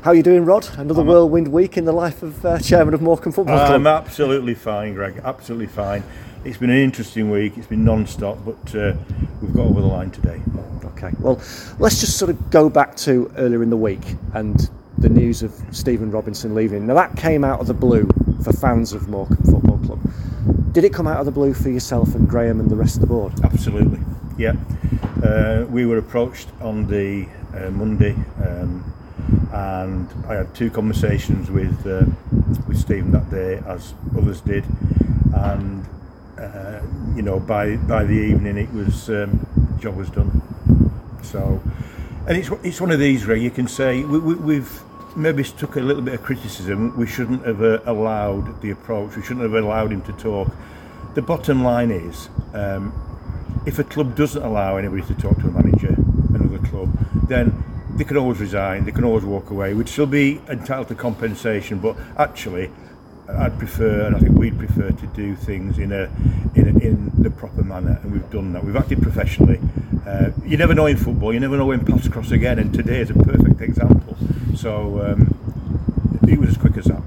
How 0.03 0.13
are 0.13 0.15
you 0.15 0.23
doing, 0.23 0.45
Rod? 0.45 0.69
Another 0.79 1.01
I'm 1.01 1.09
whirlwind 1.09 1.49
week 1.49 1.77
in 1.77 1.85
the 1.85 1.93
life 1.93 2.23
of 2.23 2.45
uh, 2.45 2.59
chairman 2.59 2.95
of 2.95 3.03
Morecambe 3.03 3.33
Football 3.33 3.57
Club. 3.57 3.71
I'm 3.73 3.87
absolutely 3.87 4.55
fine, 4.55 4.95
Greg. 4.95 5.21
Absolutely 5.25 5.67
fine. 5.67 6.05
It's 6.45 6.59
been 6.59 6.71
an 6.71 6.77
interesting 6.77 7.31
week. 7.31 7.57
It's 7.57 7.67
been 7.67 7.85
non-stop, 7.85 8.39
but 8.45 8.75
uh, 8.75 8.95
we've 9.41 9.55
got 9.55 9.67
over 9.67 9.81
the 9.81 9.87
line 9.87 10.11
today. 10.11 10.41
Okay. 10.85 11.11
Well, 11.19 11.41
let's 11.79 12.01
just 12.01 12.19
sort 12.19 12.31
of 12.31 12.51
go 12.51 12.69
back 12.69 12.97
to 12.99 13.33
earlier 13.37 13.63
in 13.63 13.71
the 13.71 13.77
week 13.77 14.17
and 14.35 14.71
the 14.99 15.09
news 15.09 15.43
of 15.43 15.53
Stephen 15.73 16.11
Robinson 16.11 16.55
leaving. 16.55 16.87
Now 16.87 16.95
that 16.95 17.17
came 17.17 17.45
out 17.45 17.61
of 17.61 17.67
the 17.67 17.75
blue 17.75 18.09
for 18.43 18.53
fans 18.53 18.93
of 18.93 19.09
Morecambe 19.09 19.43
Football 19.45 19.79
Club. 19.79 20.01
Did 20.73 20.85
it 20.85 20.93
come 20.93 21.07
out 21.07 21.19
of 21.19 21.27
the 21.27 21.33
blue 21.33 21.55
for 21.55 21.71
yourself 21.71 22.15
and 22.15 22.29
Graham 22.29 22.61
and 22.61 22.71
the 22.71 22.77
rest 22.77 22.97
of 22.97 23.01
the 23.01 23.07
board? 23.07 23.33
Absolutely. 23.43 24.01
Yeah. 24.37 24.55
Uh, 25.25 25.65
we 25.71 25.87
were 25.87 25.97
approached 25.97 26.49
on 26.61 26.87
the 26.87 27.27
uh, 27.55 27.71
Monday, 27.71 28.15
um, 28.45 28.85
and 29.55 30.07
I 30.29 30.35
had 30.35 30.55
two 30.55 30.71
conversations 30.71 31.51
with 31.51 31.87
uh, 31.87 32.05
with 32.69 32.79
Stephen 32.79 33.11
that 33.13 33.31
day, 33.31 33.63
as 33.67 33.95
others 34.19 34.43
did, 34.43 34.65
and 35.35 35.89
uh, 36.39 36.81
you 37.17 37.23
know 37.23 37.41
by 37.41 37.77
by 37.77 38.05
the 38.05 38.13
evening 38.13 38.59
it 38.59 38.71
was 38.75 39.09
um, 39.09 39.47
job 39.81 39.97
was 39.97 40.11
done. 40.11 40.43
So, 41.23 41.63
and 42.29 42.37
it's 42.37 42.51
it's 42.63 42.81
one 42.83 42.91
of 42.91 42.99
these 42.99 43.27
where 43.27 43.37
you 43.37 43.51
can 43.51 43.67
say 43.67 44.05
we, 44.05 44.19
we, 44.19 44.35
we've 44.35 44.83
maybe 45.17 45.43
took 45.43 45.77
a 45.77 45.81
little 45.81 46.03
bit 46.03 46.15
of 46.15 46.23
criticism. 46.23 46.95
We 46.99 47.07
shouldn't 47.07 47.47
have 47.47 47.63
uh, 47.63 47.81
allowed 47.87 48.61
the 48.61 48.73
approach. 48.73 49.17
We 49.17 49.23
shouldn't 49.23 49.51
have 49.51 49.55
allowed 49.55 49.91
him 49.91 50.03
to 50.03 50.13
talk. 50.13 50.55
The 51.15 51.23
bottom 51.23 51.65
line 51.65 51.91
is. 51.91 52.29
Um, 52.53 53.14
if 53.67 53.79
a 53.79 53.85
club 53.85 54.15
doesn't 54.17 54.43
allow 54.43 54.77
anybody 54.77 55.03
to 55.03 55.15
talk 55.15 55.39
to 55.41 55.49
a 55.49 55.51
manager, 55.51 55.95
another 56.35 56.59
club, 56.67 56.91
then 57.29 57.65
they 57.97 58.05
can 58.05 58.17
always 58.17 58.41
resign, 58.41 58.85
they 58.85 58.93
can 58.93 59.05
always 59.05 59.25
walk 59.25 59.51
away. 59.51 59.73
We'd 59.75 59.89
still 59.89 60.07
be 60.07 60.41
entitled 60.49 60.89
to 60.89 60.95
compensation, 60.95 61.79
but 61.79 61.97
actually, 62.17 62.71
I'd 63.29 63.59
prefer, 63.59 64.07
and 64.07 64.17
I 64.17 64.19
think 64.19 64.37
we'd 64.37 64.59
prefer 64.59 64.91
to 64.91 65.07
do 65.09 65.35
things 65.35 65.79
in 65.79 65.93
a 65.93 66.11
in, 66.55 66.69
a, 66.69 66.87
in 66.87 67.13
the 67.17 67.31
proper 67.31 67.63
manner, 67.63 67.99
and 68.03 68.13
we've 68.13 68.31
done 68.31 68.53
that. 68.53 68.65
We've 68.65 68.77
acted 68.77 69.01
professionally. 69.01 69.61
Uh, 70.07 70.31
you 70.45 70.57
never 70.59 70.75
know 70.75 70.87
in 70.87 70.97
football. 70.97 71.33
You 71.33 71.41
never 71.41 71.57
know 71.57 71.67
when 71.67 71.85
paths 71.85 72.09
cross 72.09 72.31
again, 72.33 72.59
and 72.59 72.75
today 72.75 73.01
is 73.01 73.11
a 73.11 73.15
perfect 73.15 73.61
example. 73.63 74.17
So 74.57 75.01
um, 75.03 76.19
it 76.29 76.39
was 76.39 76.51
as 76.51 76.57
quick 76.59 76.77
as 76.77 76.85
that. 76.85 77.03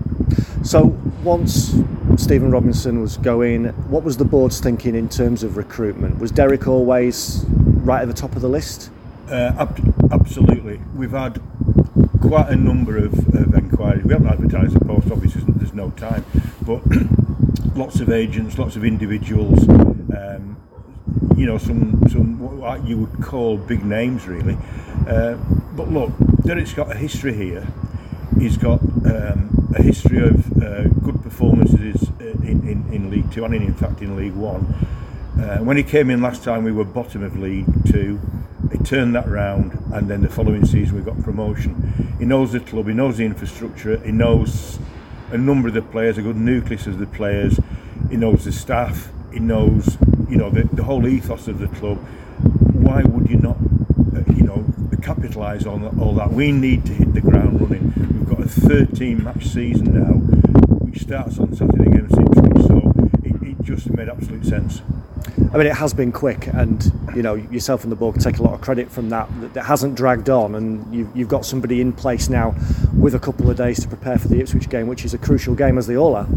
So 0.64 1.00
once 1.24 1.76
Stephen 2.16 2.52
Robinson 2.52 3.02
was 3.02 3.18
going, 3.18 3.66
what 3.90 4.04
was 4.04 4.18
the 4.18 4.26
board's 4.26 4.60
thinking 4.60 4.96
in 4.96 5.10
terms 5.10 5.44
of 5.44 5.58
recruitment? 5.58 6.20
Was 6.20 6.32
Derek 6.32 6.68
always 6.68 7.46
right 7.48 8.02
at 8.02 8.08
the 8.08 8.14
top 8.14 8.36
of 8.36 8.42
the 8.42 8.50
list? 8.50 8.92
Uh, 9.30 9.54
ab- 9.58 10.12
absolutely. 10.12 10.80
We've 10.96 11.12
had 11.12 11.42
quite 12.22 12.50
a 12.50 12.56
number 12.56 12.98
of, 12.98 13.14
of 13.36 13.54
inquiries. 13.54 14.04
We 14.04 14.14
haven't 14.14 14.28
advertised 14.28 14.74
the 14.74 14.86
post, 14.86 15.12
obviously, 15.12 15.44
there's 15.48 15.74
no 15.74 15.90
time, 15.92 16.26
but 16.62 16.82
lots 17.76 18.00
of 18.00 18.10
agents, 18.10 18.58
lots 18.58 18.76
of 18.76 18.86
individuals, 18.86 19.68
um, 19.70 20.58
you 21.36 21.46
know, 21.46 21.58
some, 21.58 22.02
some 22.10 22.40
what 22.60 22.86
you 22.86 22.98
would 23.00 23.24
call 23.24 23.58
big 23.58 23.84
names, 23.86 24.28
really. 24.28 24.58
Uh, 25.08 25.36
but 25.76 25.90
look, 25.90 26.12
Derek's 26.44 26.74
got 26.74 26.92
a 26.92 26.96
history 26.96 27.34
here. 27.34 27.68
He's 28.40 28.58
got 28.58 28.82
um, 29.06 29.57
a 29.78 29.84
history 29.84 30.26
of 30.28 30.62
uh, 30.62 30.84
good 30.88 31.22
performances 31.22 32.10
in, 32.20 32.68
in, 32.68 32.94
in 32.94 33.10
League 33.10 33.32
Two 33.32 33.46
and 33.46 33.54
in, 33.54 33.64
in 33.64 33.74
fact 33.74 34.02
in 34.02 34.16
League 34.16 34.34
One. 34.34 34.64
Uh, 35.40 35.60
when 35.60 35.78
he 35.78 35.84
came 35.84 36.10
in 36.10 36.22
last 36.22 36.44
time, 36.44 36.64
we 36.64 36.72
were 36.72 36.84
bottom 36.84 37.24
of 37.24 37.38
League 37.38 37.68
Two. 37.92 38.20
he 38.72 38.78
turned 38.80 39.16
that 39.16 39.28
round, 39.28 39.72
and 39.94 40.10
then 40.10 40.22
the 40.22 40.30
following 40.30 40.66
season 40.66 40.96
we 40.96 41.02
got 41.02 41.22
promotion. 41.24 42.16
He 42.20 42.26
knows 42.26 42.52
the 42.52 42.60
club, 42.60 42.88
he 42.88 42.94
knows 42.94 43.18
the 43.18 43.26
infrastructure, 43.26 43.98
he 43.98 44.12
knows 44.12 44.80
a 45.32 45.38
number 45.38 45.68
of 45.68 45.74
the 45.74 45.82
players, 45.82 46.18
a 46.18 46.22
good 46.22 46.38
nucleus 46.38 46.88
of 46.88 47.00
the 47.00 47.06
players. 47.06 47.60
He 48.10 48.16
knows 48.16 48.46
the 48.46 48.52
staff. 48.52 49.10
He 49.34 49.40
knows, 49.40 49.98
you 50.30 50.38
know, 50.38 50.50
the, 50.50 50.64
the 50.64 50.84
whole 50.84 51.06
ethos 51.06 51.48
of 51.48 51.60
the 51.60 51.68
club. 51.68 51.98
Why 52.74 53.04
would 53.04 53.30
you 53.30 53.38
not, 53.38 53.58
uh, 53.58 54.34
you 54.34 54.44
know, 54.44 54.66
capitalise 55.02 55.66
on 55.66 56.00
all 56.00 56.14
that? 56.16 56.32
We 56.32 56.52
need 56.52 56.86
to 56.86 56.94
hit 56.94 57.14
the 57.14 57.22
ground 57.22 57.60
running. 57.60 58.17
We've 58.48 58.70
got 58.70 58.74
a 58.74 58.86
13 58.86 59.24
match 59.26 59.46
season 59.46 59.94
now, 59.94 60.14
which 60.86 61.02
starts 61.02 61.38
on 61.38 61.54
Saturday 61.54 61.90
against 61.90 62.18
Ipswich, 62.18 62.66
so 62.66 62.94
it, 63.24 63.42
it 63.42 63.62
just 63.62 63.90
made 63.90 64.08
absolute 64.08 64.46
sense. 64.46 64.82
I 65.54 65.58
mean, 65.58 65.68
it 65.68 65.76
has 65.76 65.94
been 65.94 66.14
quick, 66.14 66.48
and 66.48 66.94
you 67.14 67.24
know 67.24 67.36
yourself 67.36 67.84
and 67.84 67.92
the 67.92 67.98
board 67.98 68.22
take 68.22 68.38
a 68.38 68.44
lot 68.44 68.54
of 68.54 68.62
credit 68.62 68.90
from 68.90 69.10
that. 69.10 69.28
That 69.54 69.66
hasn't 69.66 69.96
dragged 69.96 70.30
on, 70.30 70.56
and 70.56 70.94
you've, 70.96 71.14
you've 71.14 71.28
got 71.28 71.46
somebody 71.46 71.82
in 71.82 71.92
place 71.92 72.30
now 72.30 72.56
with 72.94 73.16
a 73.16 73.20
couple 73.20 73.50
of 73.50 73.58
days 73.58 73.82
to 73.82 73.88
prepare 73.90 74.18
for 74.18 74.30
the 74.30 74.40
Ipswich 74.40 74.70
game, 74.70 74.88
which 74.88 75.04
is 75.04 75.14
a 75.14 75.18
crucial 75.18 75.54
game, 75.54 75.78
as 75.78 75.88
they 75.88 75.98
all 75.98 76.16
are. 76.16 76.28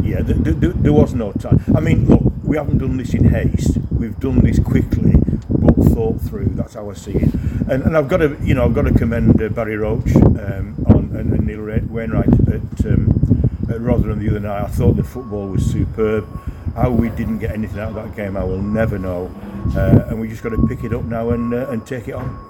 Yeah, 0.00 0.22
there, 0.22 0.52
there, 0.52 0.70
there 0.70 0.92
was 0.92 1.14
no 1.14 1.32
time. 1.32 1.64
I 1.74 1.80
mean, 1.80 2.06
look, 2.06 2.22
we 2.44 2.56
haven't 2.56 2.78
done 2.78 2.96
this 2.96 3.12
in 3.12 3.28
haste. 3.28 3.78
We've 3.90 4.18
done 4.20 4.38
this 4.38 4.60
quickly, 4.60 5.14
but 5.48 5.74
thought 5.86 6.20
through. 6.20 6.50
That's 6.50 6.74
how 6.74 6.88
I 6.90 6.94
see 6.94 7.12
it. 7.12 7.34
And, 7.68 7.82
and 7.82 7.96
I've 7.96 8.06
got 8.06 8.18
to, 8.18 8.36
you 8.40 8.54
know, 8.54 8.64
I've 8.64 8.74
got 8.74 8.82
to 8.82 8.94
commend 8.94 9.42
uh, 9.42 9.48
Barry 9.48 9.76
Roche 9.76 10.14
um, 10.14 10.76
and, 11.16 11.32
and 11.32 11.46
Neil 11.46 11.62
Wainwright 11.62 12.28
at, 12.48 12.86
um, 12.86 13.66
at 13.68 13.80
Rotherham 13.80 14.18
the 14.18 14.30
other 14.30 14.40
night. 14.40 14.62
I 14.62 14.68
thought 14.68 14.96
the 14.96 15.04
football 15.04 15.48
was 15.48 15.64
superb. 15.64 16.26
How 16.74 16.90
we 16.90 17.08
didn't 17.08 17.38
get 17.38 17.52
anything 17.52 17.78
out 17.78 17.90
of 17.90 17.94
that 17.94 18.14
game, 18.14 18.36
I 18.36 18.44
will 18.44 18.60
never 18.60 18.98
know. 18.98 19.34
Uh, 19.74 20.06
and 20.08 20.20
we 20.20 20.28
just 20.28 20.42
got 20.42 20.50
to 20.50 20.66
pick 20.68 20.84
it 20.84 20.92
up 20.92 21.04
now 21.04 21.30
and 21.30 21.52
uh, 21.54 21.68
and 21.70 21.86
take 21.86 22.08
it 22.08 22.12
on. 22.12 22.42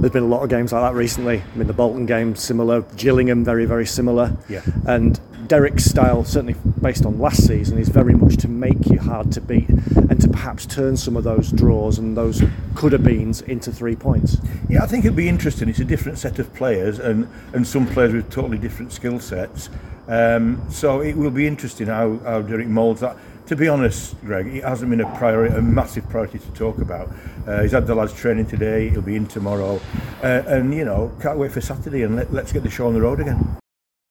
There's 0.00 0.12
been 0.12 0.22
a 0.22 0.26
lot 0.26 0.42
of 0.42 0.50
games 0.50 0.72
like 0.72 0.82
that 0.82 0.96
recently. 0.96 1.42
I 1.42 1.56
mean, 1.56 1.66
the 1.66 1.72
Bolton 1.72 2.06
game 2.06 2.36
similar, 2.36 2.82
Gillingham 2.96 3.44
very 3.44 3.64
very 3.66 3.86
similar. 3.86 4.36
Yeah. 4.48 4.62
And 4.86 5.20
Derek's 5.48 5.84
style, 5.84 6.24
certainly 6.24 6.56
based 6.80 7.06
on 7.06 7.18
last 7.18 7.46
season, 7.46 7.78
is 7.78 7.88
very 7.88 8.14
much 8.14 8.36
to 8.38 8.48
make 8.48 8.86
you 8.86 8.98
hard 8.98 9.32
to 9.32 9.40
beat 9.40 9.68
and 9.68 10.17
to 10.28 10.36
perhaps 10.36 10.66
turn 10.66 10.96
some 10.96 11.16
of 11.16 11.24
those 11.24 11.50
draws 11.52 11.98
and 11.98 12.16
those 12.16 12.42
could 12.74 12.92
have 12.92 13.04
beens 13.04 13.42
into 13.42 13.72
three 13.72 13.96
points. 13.96 14.38
Yeah, 14.68 14.82
I 14.82 14.86
think 14.86 15.04
it'd 15.04 15.16
be 15.16 15.28
interesting. 15.28 15.68
It's 15.68 15.80
a 15.80 15.84
different 15.84 16.18
set 16.18 16.38
of 16.38 16.52
players 16.54 16.98
and, 16.98 17.28
and 17.52 17.66
some 17.66 17.86
players 17.86 18.12
with 18.12 18.30
totally 18.30 18.58
different 18.58 18.92
skill 18.92 19.20
sets. 19.20 19.70
Um, 20.06 20.64
so 20.70 21.00
it 21.00 21.16
will 21.16 21.30
be 21.30 21.46
interesting 21.46 21.86
how, 21.86 22.18
how 22.18 22.42
Derek 22.42 22.68
moulds 22.68 23.00
that 23.00 23.16
to 23.48 23.56
be 23.56 23.66
honest, 23.66 24.14
Greg, 24.20 24.46
it 24.46 24.62
hasn't 24.62 24.90
been 24.90 25.00
a 25.00 25.16
priority, 25.16 25.54
a 25.56 25.62
massive 25.62 26.06
priority 26.10 26.38
to 26.38 26.50
talk 26.50 26.78
about. 26.78 27.10
Uh, 27.46 27.62
he's 27.62 27.72
had 27.72 27.86
the 27.86 27.94
lads 27.94 28.12
training 28.12 28.44
today. 28.44 28.90
He'll 28.90 29.00
be 29.00 29.16
in 29.16 29.26
tomorrow, 29.26 29.80
uh, 30.22 30.42
and 30.46 30.74
you 30.74 30.84
know, 30.84 31.10
can't 31.22 31.38
wait 31.38 31.52
for 31.52 31.62
Saturday 31.62 32.02
and 32.02 32.14
let, 32.14 32.30
let's 32.30 32.52
get 32.52 32.62
the 32.62 32.68
show 32.68 32.88
on 32.88 32.92
the 32.92 33.00
road 33.00 33.20
again. 33.20 33.58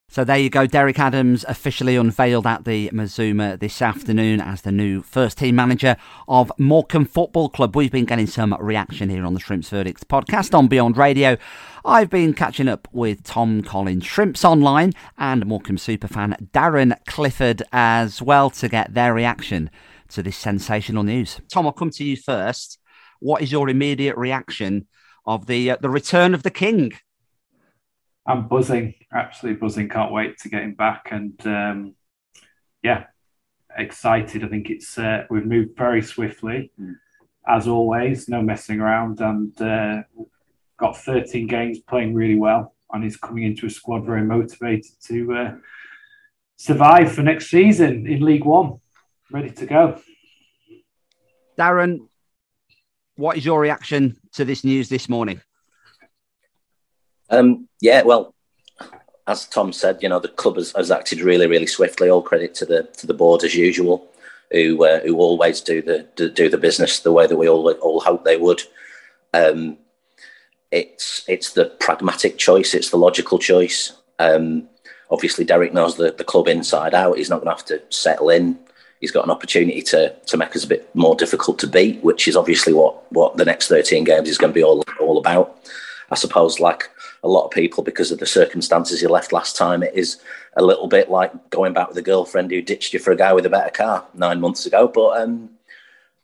So 0.10 0.24
there 0.24 0.38
you 0.38 0.50
go. 0.50 0.66
Derek 0.66 1.00
Adams 1.00 1.44
officially 1.50 1.98
unveiled 1.98 2.48
at 2.48 2.64
the 2.64 2.90
Mazuma 2.94 3.58
this 3.58 3.82
afternoon 3.82 4.40
as 4.40 4.62
the 4.62 4.72
new 4.72 5.02
first 5.02 5.38
team 5.38 5.56
manager 5.56 5.98
of 6.30 6.52
Morecambe 6.58 7.06
Football 7.06 7.50
Club. 7.50 7.76
We've 7.76 7.92
been 7.92 8.06
getting 8.06 8.26
some 8.26 8.56
reaction 8.60 9.10
here 9.10 9.26
on 9.26 9.34
the 9.34 9.40
Shrimps 9.40 9.70
Verdicts 9.70 10.06
podcast 10.06 10.58
on 10.58 10.70
Beyond 10.70 10.96
Radio. 10.96 11.38
I've 11.84 12.10
been 12.10 12.34
catching 12.34 12.70
up 12.70 12.88
with 12.94 13.24
Tom 13.24 13.62
Collins, 13.62 14.06
Shrimps 14.06 14.46
Online, 14.46 14.94
and 15.18 15.46
Morecambe 15.46 15.78
superfan 15.78 16.50
Darren 16.52 16.98
Clifford 17.06 17.64
as 17.74 18.22
well 18.22 18.50
to 18.52 18.70
get 18.70 18.94
their 18.94 19.14
reaction 19.14 19.70
to 20.10 20.24
this 20.24 20.38
sensational 20.38 21.04
news. 21.04 21.42
Tom, 21.52 21.66
I'll 21.66 21.74
come 21.74 21.92
to 21.92 22.04
you 22.06 22.16
first. 22.16 22.80
What 23.20 23.42
is 23.42 23.52
your 23.52 23.68
immediate 23.68 24.16
reaction 24.16 24.88
of 25.26 25.48
the 25.48 25.72
uh, 25.72 25.78
the 25.82 25.90
return 25.90 26.34
of 26.34 26.44
the 26.44 26.52
King? 26.52 26.94
I'm 28.26 28.48
buzzing, 28.48 28.94
absolutely 29.14 29.60
buzzing. 29.60 29.90
Can't 29.90 30.12
wait 30.12 30.38
to 30.40 30.50
get 30.50 30.64
him 30.64 30.74
back, 30.74 31.10
and 31.12 31.40
um, 31.48 31.96
yeah, 32.84 33.06
excited. 33.78 34.44
I 34.44 34.48
think 34.48 34.70
it's 34.70 34.98
uh, 34.98 35.26
we've 35.30 35.46
moved 35.46 35.78
very 35.78 36.02
swiftly, 36.02 36.72
mm. 36.80 36.96
as 37.48 37.68
always. 37.68 38.28
No 38.30 38.42
messing 38.42 38.80
around, 38.80 39.22
and 39.22 39.62
uh, 39.62 40.04
got 40.78 40.98
13 40.98 41.48
games 41.48 41.80
playing 41.80 42.14
really 42.14 42.36
well, 42.36 42.76
and 42.92 43.04
he's 43.04 43.18
coming 43.18 43.44
into 43.44 43.66
a 43.66 43.70
squad 43.70 44.06
very 44.06 44.24
motivated 44.24 44.92
to 45.06 45.34
uh, 45.34 45.56
survive 46.56 47.12
for 47.12 47.24
next 47.24 47.50
season 47.50 48.08
in 48.08 48.22
League 48.24 48.46
One, 48.46 48.80
ready 49.32 49.52
to 49.52 49.66
go. 49.66 50.00
Darren, 51.58 52.08
what 53.16 53.38
is 53.38 53.46
your 53.46 53.60
reaction 53.60 54.18
to 54.34 54.46
this 54.46 54.64
news 54.64 54.90
this 54.90 55.10
morning? 55.10 55.42
Um, 57.30 57.68
yeah, 57.82 58.04
well, 58.04 58.36
as 59.28 59.46
Tom 59.46 59.74
said, 59.74 60.00
you 60.02 60.10
know 60.10 60.20
the 60.20 60.30
club 60.30 60.56
has, 60.56 60.72
has, 60.76 60.90
acted 60.90 61.22
really, 61.22 61.48
really 61.48 61.68
swiftly. 61.68 62.10
All 62.10 62.22
credit 62.22 62.56
to 62.56 62.66
the 62.66 62.84
to 62.98 63.06
the 63.06 63.14
board 63.14 63.44
as 63.44 63.56
usual, 63.56 64.08
who 64.52 64.86
uh, 64.86 65.02
who 65.02 65.18
always 65.18 65.62
do 65.62 65.82
the 65.82 66.08
do 66.16 66.50
the 66.50 66.58
business 66.58 67.02
the 67.02 67.12
way 67.12 67.28
that 67.28 67.38
we 67.38 67.50
all 67.50 67.70
all 67.74 68.00
hope 68.00 68.24
they 68.24 68.38
would. 68.38 68.62
Um, 69.34 69.78
it's 70.72 71.24
it's 71.28 71.54
the 71.54 71.66
pragmatic 71.80 72.38
choice. 72.38 72.74
It's 72.74 72.90
the 72.90 72.98
logical 72.98 73.38
choice. 73.38 73.94
Um, 74.20 74.68
obviously, 75.12 75.46
Derek 75.46 75.74
knows 75.74 75.98
the, 75.98 76.12
the 76.12 76.24
club 76.24 76.48
inside 76.48 76.94
out. 76.94 77.18
He's 77.18 77.30
not 77.30 77.38
going 77.38 77.56
to 77.56 77.58
have 77.58 77.66
to 77.66 77.82
settle 77.90 78.30
in. 78.30 78.58
He's 79.00 79.12
got 79.12 79.26
an 79.26 79.32
opportunity 79.32 79.82
to 79.84 80.16
to 80.16 80.38
make 80.38 80.56
us 80.56 80.64
a 80.64 80.68
bit 80.68 80.90
more 80.96 81.16
difficult 81.16 81.60
to 81.60 81.68
beat, 81.68 82.02
which 82.04 82.28
is 82.28 82.38
obviously 82.38 82.74
what 82.74 83.12
what 83.12 83.36
the 83.36 83.46
next 83.46 83.68
thirteen 83.68 84.06
games 84.06 84.30
is 84.30 84.38
going 84.38 84.52
to 84.52 84.58
be 84.58 84.64
all 84.64 84.84
all 85.02 85.18
about. 85.18 85.60
I 86.10 86.16
suppose, 86.16 86.62
like 86.62 86.90
a 87.28 87.30
lot 87.30 87.46
of 87.46 87.52
people 87.52 87.84
because 87.84 88.12
of 88.12 88.20
the 88.20 88.26
circumstances 88.26 89.02
he 89.02 89.08
left 89.08 89.34
last 89.34 89.58
time. 89.58 89.84
It 89.84 89.94
is 89.94 90.22
a 90.56 90.64
little 90.64 90.88
bit 90.88 91.10
like 91.10 91.50
going 91.50 91.74
back 91.74 91.90
with 91.90 91.98
a 91.98 92.02
girlfriend 92.02 92.52
who 92.52 92.62
ditched 92.62 92.94
you 92.94 93.00
for 93.00 93.12
a 93.12 93.18
guy 93.18 93.34
with 93.34 93.46
a 93.46 93.50
better 93.50 93.70
car 93.70 94.06
nine 94.14 94.40
months 94.40 94.66
ago. 94.66 94.88
But 94.88 95.22
um, 95.22 95.50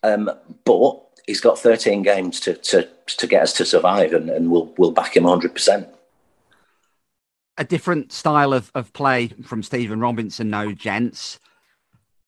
um, 0.02 0.32
but 0.64 1.02
he's 1.28 1.42
got 1.42 1.60
13 1.60 2.04
games 2.04 2.40
to 2.42 2.54
to 2.56 2.88
to 3.06 3.28
get 3.28 3.44
us 3.44 3.54
to 3.54 3.66
survive, 3.66 4.14
and, 4.14 4.30
and 4.30 4.50
we'll 4.50 4.74
we'll 4.78 4.92
back 4.92 5.18
him 5.18 5.24
100. 5.24 5.54
percent 5.54 5.88
A 7.58 7.66
different 7.66 8.12
style 8.14 8.54
of, 8.54 8.72
of 8.74 8.94
play 8.94 9.28
from 9.44 9.62
Stephen 9.62 10.00
Robinson, 10.00 10.50
no 10.50 10.72
gents. 10.72 11.40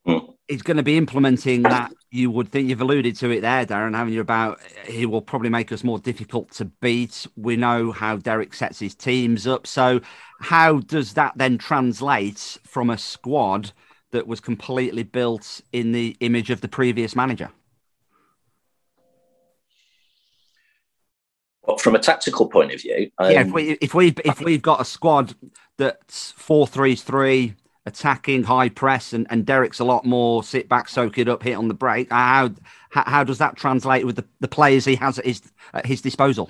Mm 0.05 0.34
he's 0.47 0.61
going 0.61 0.77
to 0.77 0.83
be 0.83 0.97
implementing 0.97 1.63
that. 1.63 1.91
You 2.11 2.31
would 2.31 2.49
think 2.49 2.69
you've 2.69 2.81
alluded 2.81 3.15
to 3.17 3.29
it 3.31 3.41
there, 3.41 3.65
Darren, 3.65 3.95
haven't 3.95 4.13
you? 4.13 4.21
About 4.21 4.59
he 4.85 5.05
will 5.05 5.21
probably 5.21 5.49
make 5.49 5.71
us 5.71 5.83
more 5.83 5.99
difficult 5.99 6.51
to 6.51 6.65
beat. 6.65 7.27
We 7.35 7.55
know 7.55 7.91
how 7.91 8.17
Derek 8.17 8.53
sets 8.53 8.79
his 8.79 8.95
teams 8.95 9.47
up. 9.47 9.67
So, 9.67 10.01
how 10.39 10.79
does 10.79 11.13
that 11.13 11.33
then 11.35 11.57
translate 11.57 12.57
from 12.63 12.89
a 12.89 12.97
squad 12.97 13.71
that 14.11 14.27
was 14.27 14.39
completely 14.39 15.03
built 15.03 15.61
in 15.73 15.91
the 15.91 16.15
image 16.19 16.49
of 16.49 16.61
the 16.61 16.69
previous 16.69 17.15
manager? 17.15 17.51
Well, 21.63 21.77
from 21.77 21.95
a 21.95 21.99
tactical 21.99 22.47
point 22.47 22.71
of 22.71 22.81
view, 22.81 23.09
um... 23.17 23.31
yeah. 23.31 23.41
If 23.41 23.51
we 23.51 23.71
if 23.81 23.93
we 23.93 24.13
if 24.23 24.39
we've 24.39 24.61
got 24.61 24.79
a 24.79 24.85
squad 24.85 25.35
that's 25.77 26.31
four 26.31 26.67
three 26.67 26.95
three 26.95 27.55
attacking, 27.85 28.43
high 28.43 28.69
press, 28.69 29.13
and, 29.13 29.27
and 29.29 29.45
Derek's 29.45 29.79
a 29.79 29.85
lot 29.85 30.05
more 30.05 30.43
sit 30.43 30.67
back, 30.67 30.89
soak 30.89 31.17
it 31.17 31.27
up, 31.27 31.43
hit 31.43 31.53
on 31.55 31.67
the 31.67 31.73
break. 31.73 32.11
How 32.11 32.51
how, 32.89 33.03
how 33.05 33.23
does 33.23 33.37
that 33.39 33.55
translate 33.55 34.05
with 34.05 34.15
the, 34.15 34.25
the 34.39 34.47
players 34.47 34.85
he 34.85 34.95
has 34.95 35.19
at 35.19 35.25
his 35.25 35.41
at 35.73 35.85
his 35.85 36.01
disposal? 36.01 36.49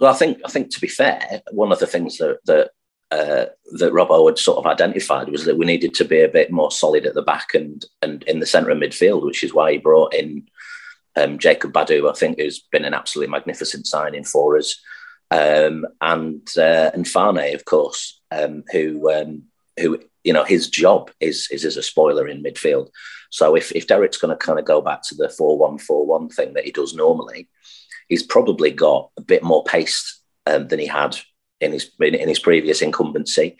Well, 0.00 0.12
I 0.12 0.16
think 0.16 0.38
I 0.44 0.50
think 0.50 0.70
to 0.70 0.80
be 0.80 0.88
fair, 0.88 1.42
one 1.52 1.72
of 1.72 1.78
the 1.78 1.86
things 1.86 2.18
that 2.18 2.38
that 2.46 2.70
uh, 3.10 3.46
that 3.72 3.92
Robbo 3.92 4.28
had 4.28 4.38
sort 4.38 4.58
of 4.58 4.66
identified 4.66 5.28
was 5.28 5.44
that 5.44 5.58
we 5.58 5.66
needed 5.66 5.94
to 5.94 6.04
be 6.04 6.20
a 6.22 6.28
bit 6.28 6.52
more 6.52 6.70
solid 6.70 7.06
at 7.06 7.14
the 7.14 7.22
back 7.22 7.54
and 7.54 7.84
and 8.02 8.22
in 8.24 8.40
the 8.40 8.46
centre 8.46 8.70
of 8.70 8.78
midfield, 8.78 9.24
which 9.24 9.44
is 9.44 9.52
why 9.52 9.72
he 9.72 9.78
brought 9.78 10.14
in 10.14 10.48
um, 11.16 11.38
Jacob 11.38 11.72
Bedeau, 11.72 12.08
I 12.08 12.14
think, 12.14 12.38
who's 12.38 12.60
been 12.60 12.84
an 12.84 12.94
absolutely 12.94 13.32
magnificent 13.32 13.86
signing 13.86 14.24
for 14.24 14.56
us, 14.56 14.80
um, 15.30 15.86
and 16.00 16.48
uh, 16.56 16.90
and 16.94 17.06
Fane, 17.06 17.54
of 17.54 17.64
course, 17.64 18.20
um, 18.30 18.64
who 18.72 19.12
um, 19.12 19.42
who 19.80 20.00
you 20.24 20.32
know 20.32 20.44
his 20.44 20.68
job 20.68 21.10
is 21.20 21.48
is 21.50 21.64
as 21.64 21.76
a 21.76 21.82
spoiler 21.82 22.28
in 22.28 22.42
midfield. 22.42 22.90
So 23.30 23.54
if 23.56 23.72
if 23.72 23.86
Derek's 23.86 24.18
going 24.18 24.36
to 24.36 24.46
kind 24.46 24.58
of 24.58 24.64
go 24.64 24.80
back 24.80 25.02
to 25.04 25.14
the 25.14 25.28
four 25.28 25.56
one 25.58 25.78
four 25.78 26.06
one 26.06 26.28
thing 26.28 26.54
that 26.54 26.64
he 26.64 26.70
does 26.70 26.94
normally, 26.94 27.48
he's 28.08 28.22
probably 28.22 28.70
got 28.70 29.10
a 29.16 29.22
bit 29.22 29.42
more 29.42 29.64
pace 29.64 30.20
um, 30.46 30.68
than 30.68 30.78
he 30.78 30.86
had 30.86 31.16
in 31.60 31.72
his 31.72 31.90
in, 32.00 32.14
in, 32.14 32.28
his 32.28 32.38
previous 32.38 32.82
incumbency. 32.82 33.56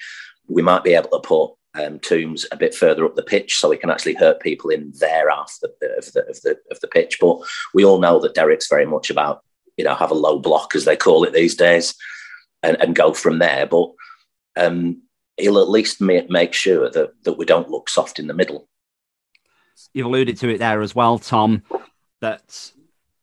We 0.48 0.62
might 0.62 0.84
be 0.84 0.94
able 0.94 1.10
to 1.10 1.20
put 1.20 1.52
um, 1.74 2.00
Toombs 2.00 2.46
a 2.50 2.56
bit 2.56 2.74
further 2.74 3.04
up 3.04 3.14
the 3.14 3.22
pitch 3.22 3.58
so 3.58 3.70
he 3.70 3.78
can 3.78 3.90
actually 3.90 4.14
hurt 4.14 4.40
people 4.40 4.70
in 4.70 4.92
their 4.98 5.30
half 5.30 5.56
of 5.62 5.70
the, 5.80 5.96
of 5.96 6.12
the 6.12 6.20
of 6.28 6.40
the 6.42 6.56
of 6.70 6.80
the 6.80 6.88
pitch. 6.88 7.18
But 7.20 7.38
we 7.74 7.84
all 7.84 8.00
know 8.00 8.18
that 8.20 8.34
Derek's 8.34 8.68
very 8.68 8.86
much 8.86 9.10
about 9.10 9.42
you 9.76 9.84
know 9.84 9.94
have 9.94 10.10
a 10.10 10.14
low 10.14 10.38
block 10.38 10.74
as 10.74 10.84
they 10.84 10.96
call 10.96 11.24
it 11.24 11.32
these 11.32 11.54
days, 11.54 11.94
and, 12.62 12.76
and 12.80 12.94
go 12.94 13.14
from 13.14 13.38
there. 13.38 13.66
But 13.66 13.90
um, 14.56 15.02
he'll 15.36 15.58
at 15.58 15.68
least 15.68 16.00
make 16.00 16.52
sure 16.52 16.90
that, 16.90 17.12
that 17.24 17.38
we 17.38 17.44
don't 17.44 17.70
look 17.70 17.88
soft 17.88 18.18
in 18.18 18.26
the 18.26 18.34
middle. 18.34 18.68
You've 19.94 20.06
alluded 20.06 20.36
to 20.38 20.48
it 20.48 20.58
there 20.58 20.82
as 20.82 20.94
well, 20.94 21.18
Tom, 21.18 21.62
that 22.20 22.72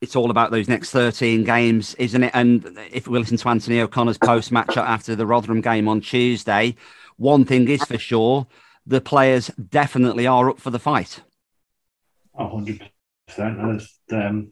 it's 0.01 0.15
all 0.15 0.31
about 0.31 0.51
those 0.51 0.67
next 0.67 0.91
13 0.91 1.43
games, 1.43 1.95
isn't 1.95 2.23
it? 2.23 2.31
And 2.33 2.77
if 2.91 3.07
we 3.07 3.19
listen 3.19 3.37
to 3.37 3.49
Anthony 3.49 3.79
O'Connor's 3.81 4.17
post 4.17 4.51
match 4.51 4.77
after 4.77 5.15
the 5.15 5.25
Rotherham 5.25 5.61
game 5.61 5.87
on 5.87 6.01
Tuesday, 6.01 6.75
one 7.17 7.45
thing 7.45 7.67
is 7.67 7.83
for 7.83 7.97
sure 7.97 8.47
the 8.85 9.01
players 9.01 9.47
definitely 9.69 10.27
are 10.27 10.49
up 10.49 10.59
for 10.59 10.69
the 10.69 10.79
fight. 10.79 11.21
100%. 12.39 12.89
Um, 14.11 14.51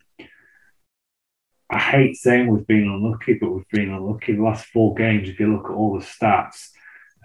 I 1.69 1.79
hate 1.79 2.15
saying 2.15 2.47
we've 2.47 2.67
been 2.67 2.89
unlucky, 2.89 3.35
but 3.39 3.51
we've 3.51 3.69
been 3.69 3.91
unlucky. 3.91 4.33
The 4.33 4.43
last 4.43 4.65
four 4.67 4.93
games, 4.95 5.29
if 5.29 5.39
you 5.39 5.53
look 5.53 5.65
at 5.65 5.75
all 5.75 5.97
the 5.97 6.05
stats, 6.05 6.69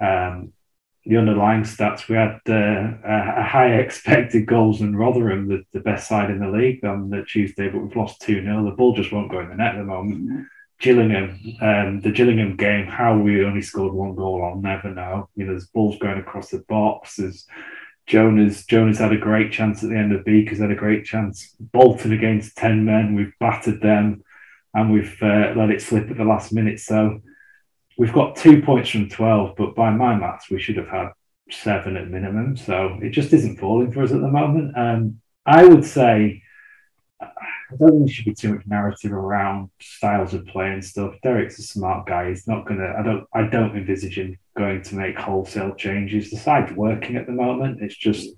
um, 0.00 0.52
the 1.06 1.16
underlying 1.16 1.62
stats, 1.62 2.08
we 2.08 2.16
had 2.16 2.40
uh, 2.48 2.98
a, 3.04 3.42
high 3.42 3.74
expected 3.80 4.46
goals 4.46 4.80
in 4.80 4.96
Rotherham, 4.96 5.48
the, 5.48 5.64
the 5.72 5.80
best 5.80 6.08
side 6.08 6.30
in 6.30 6.40
the 6.40 6.48
league 6.48 6.84
on 6.84 7.10
the 7.10 7.24
Tuesday, 7.24 7.68
but 7.68 7.80
we've 7.80 7.96
lost 7.96 8.20
2 8.22 8.42
0. 8.42 8.64
The 8.64 8.70
ball 8.72 8.94
just 8.94 9.12
won't 9.12 9.30
go 9.30 9.40
in 9.40 9.48
the 9.48 9.56
net 9.56 9.74
at 9.74 9.78
the 9.78 9.84
moment. 9.84 10.46
Gillingham, 10.80 11.38
um, 11.60 12.00
the 12.00 12.10
Gillingham 12.10 12.56
game, 12.56 12.86
how 12.86 13.16
we 13.16 13.44
only 13.44 13.60
scored 13.60 13.92
one 13.92 14.14
goal, 14.14 14.42
I'll 14.42 14.60
never 14.60 14.90
know. 14.90 15.28
You 15.36 15.44
know, 15.44 15.52
there's 15.52 15.66
balls 15.66 15.98
going 15.98 16.18
across 16.18 16.50
the 16.50 16.64
box. 16.68 17.16
There's 17.16 17.46
Jonas. 18.06 18.64
Jonas 18.64 18.98
had 18.98 19.12
a 19.12 19.18
great 19.18 19.52
chance 19.52 19.82
at 19.82 19.90
the 19.90 19.96
end 19.96 20.12
of 20.12 20.24
Beakers 20.24 20.58
had 20.58 20.70
a 20.70 20.74
great 20.74 21.04
chance. 21.04 21.54
Bolton 21.60 22.12
against 22.12 22.56
10 22.56 22.84
men, 22.84 23.14
we've 23.14 23.32
battered 23.38 23.80
them 23.80 24.24
and 24.74 24.92
we've 24.92 25.16
uh, 25.22 25.52
let 25.54 25.70
it 25.70 25.82
slip 25.82 26.10
at 26.10 26.16
the 26.16 26.24
last 26.24 26.52
minute. 26.52 26.80
So 26.80 27.20
we've 28.00 28.14
got 28.14 28.34
two 28.34 28.62
points 28.62 28.88
from 28.88 29.10
12, 29.10 29.56
but 29.58 29.74
by 29.74 29.90
my 29.90 30.16
maths, 30.16 30.48
we 30.48 30.58
should 30.58 30.78
have 30.78 30.88
had 30.88 31.10
seven 31.50 31.98
at 31.98 32.08
minimum. 32.08 32.56
So 32.56 32.98
it 33.02 33.10
just 33.10 33.34
isn't 33.34 33.58
falling 33.58 33.92
for 33.92 34.02
us 34.02 34.10
at 34.10 34.22
the 34.22 34.28
moment. 34.28 34.74
Um, 34.74 35.20
I 35.44 35.66
would 35.66 35.84
say 35.84 36.42
I 37.20 37.26
don't 37.78 37.90
think 37.90 38.06
there 38.06 38.14
should 38.14 38.24
be 38.24 38.34
too 38.34 38.54
much 38.54 38.66
narrative 38.66 39.12
around 39.12 39.68
styles 39.82 40.32
of 40.32 40.46
play 40.46 40.72
and 40.72 40.82
stuff. 40.82 41.14
Derek's 41.22 41.58
a 41.58 41.62
smart 41.62 42.06
guy. 42.06 42.30
He's 42.30 42.48
not 42.48 42.66
gonna. 42.66 42.94
I 42.98 43.02
don't. 43.02 43.26
I 43.34 43.42
don't 43.42 43.76
envisage 43.76 44.16
him 44.16 44.38
going 44.56 44.80
to 44.82 44.94
make 44.94 45.18
wholesale 45.18 45.74
changes. 45.74 46.30
The 46.30 46.38
side's 46.38 46.72
working 46.72 47.16
at 47.16 47.26
the 47.26 47.32
moment. 47.32 47.82
It's 47.82 47.96
just 47.96 48.30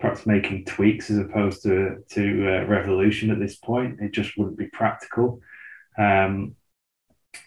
perhaps 0.00 0.26
making 0.26 0.64
tweaks 0.64 1.08
as 1.10 1.18
opposed 1.18 1.62
to 1.62 2.04
to 2.10 2.48
uh, 2.48 2.64
revolution 2.66 3.30
at 3.30 3.38
this 3.38 3.56
point. 3.56 4.00
It 4.00 4.10
just 4.10 4.36
wouldn't 4.36 4.58
be 4.58 4.66
practical. 4.66 5.40
Um, 5.96 6.56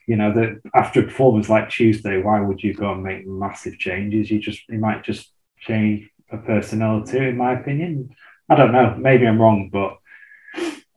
you 0.08 0.16
know 0.16 0.34
that 0.34 0.62
after 0.74 1.02
a 1.02 1.04
performance 1.04 1.50
like 1.50 1.70
Tuesday, 1.70 2.22
why 2.22 2.40
would 2.40 2.62
you 2.64 2.74
go 2.74 2.94
and 2.94 3.04
make 3.04 3.28
massive 3.28 3.78
changes? 3.78 4.32
You 4.32 4.40
just 4.40 4.62
you 4.70 4.80
might 4.80 5.04
just 5.04 5.32
change 5.60 6.10
a 6.32 6.38
personnel 6.38 7.04
two, 7.04 7.18
in 7.18 7.38
my 7.38 7.54
opinion. 7.54 8.16
I 8.50 8.56
don't 8.56 8.72
know. 8.72 8.96
Maybe 8.98 9.28
I'm 9.28 9.42
wrong, 9.42 9.70
but 9.72 9.98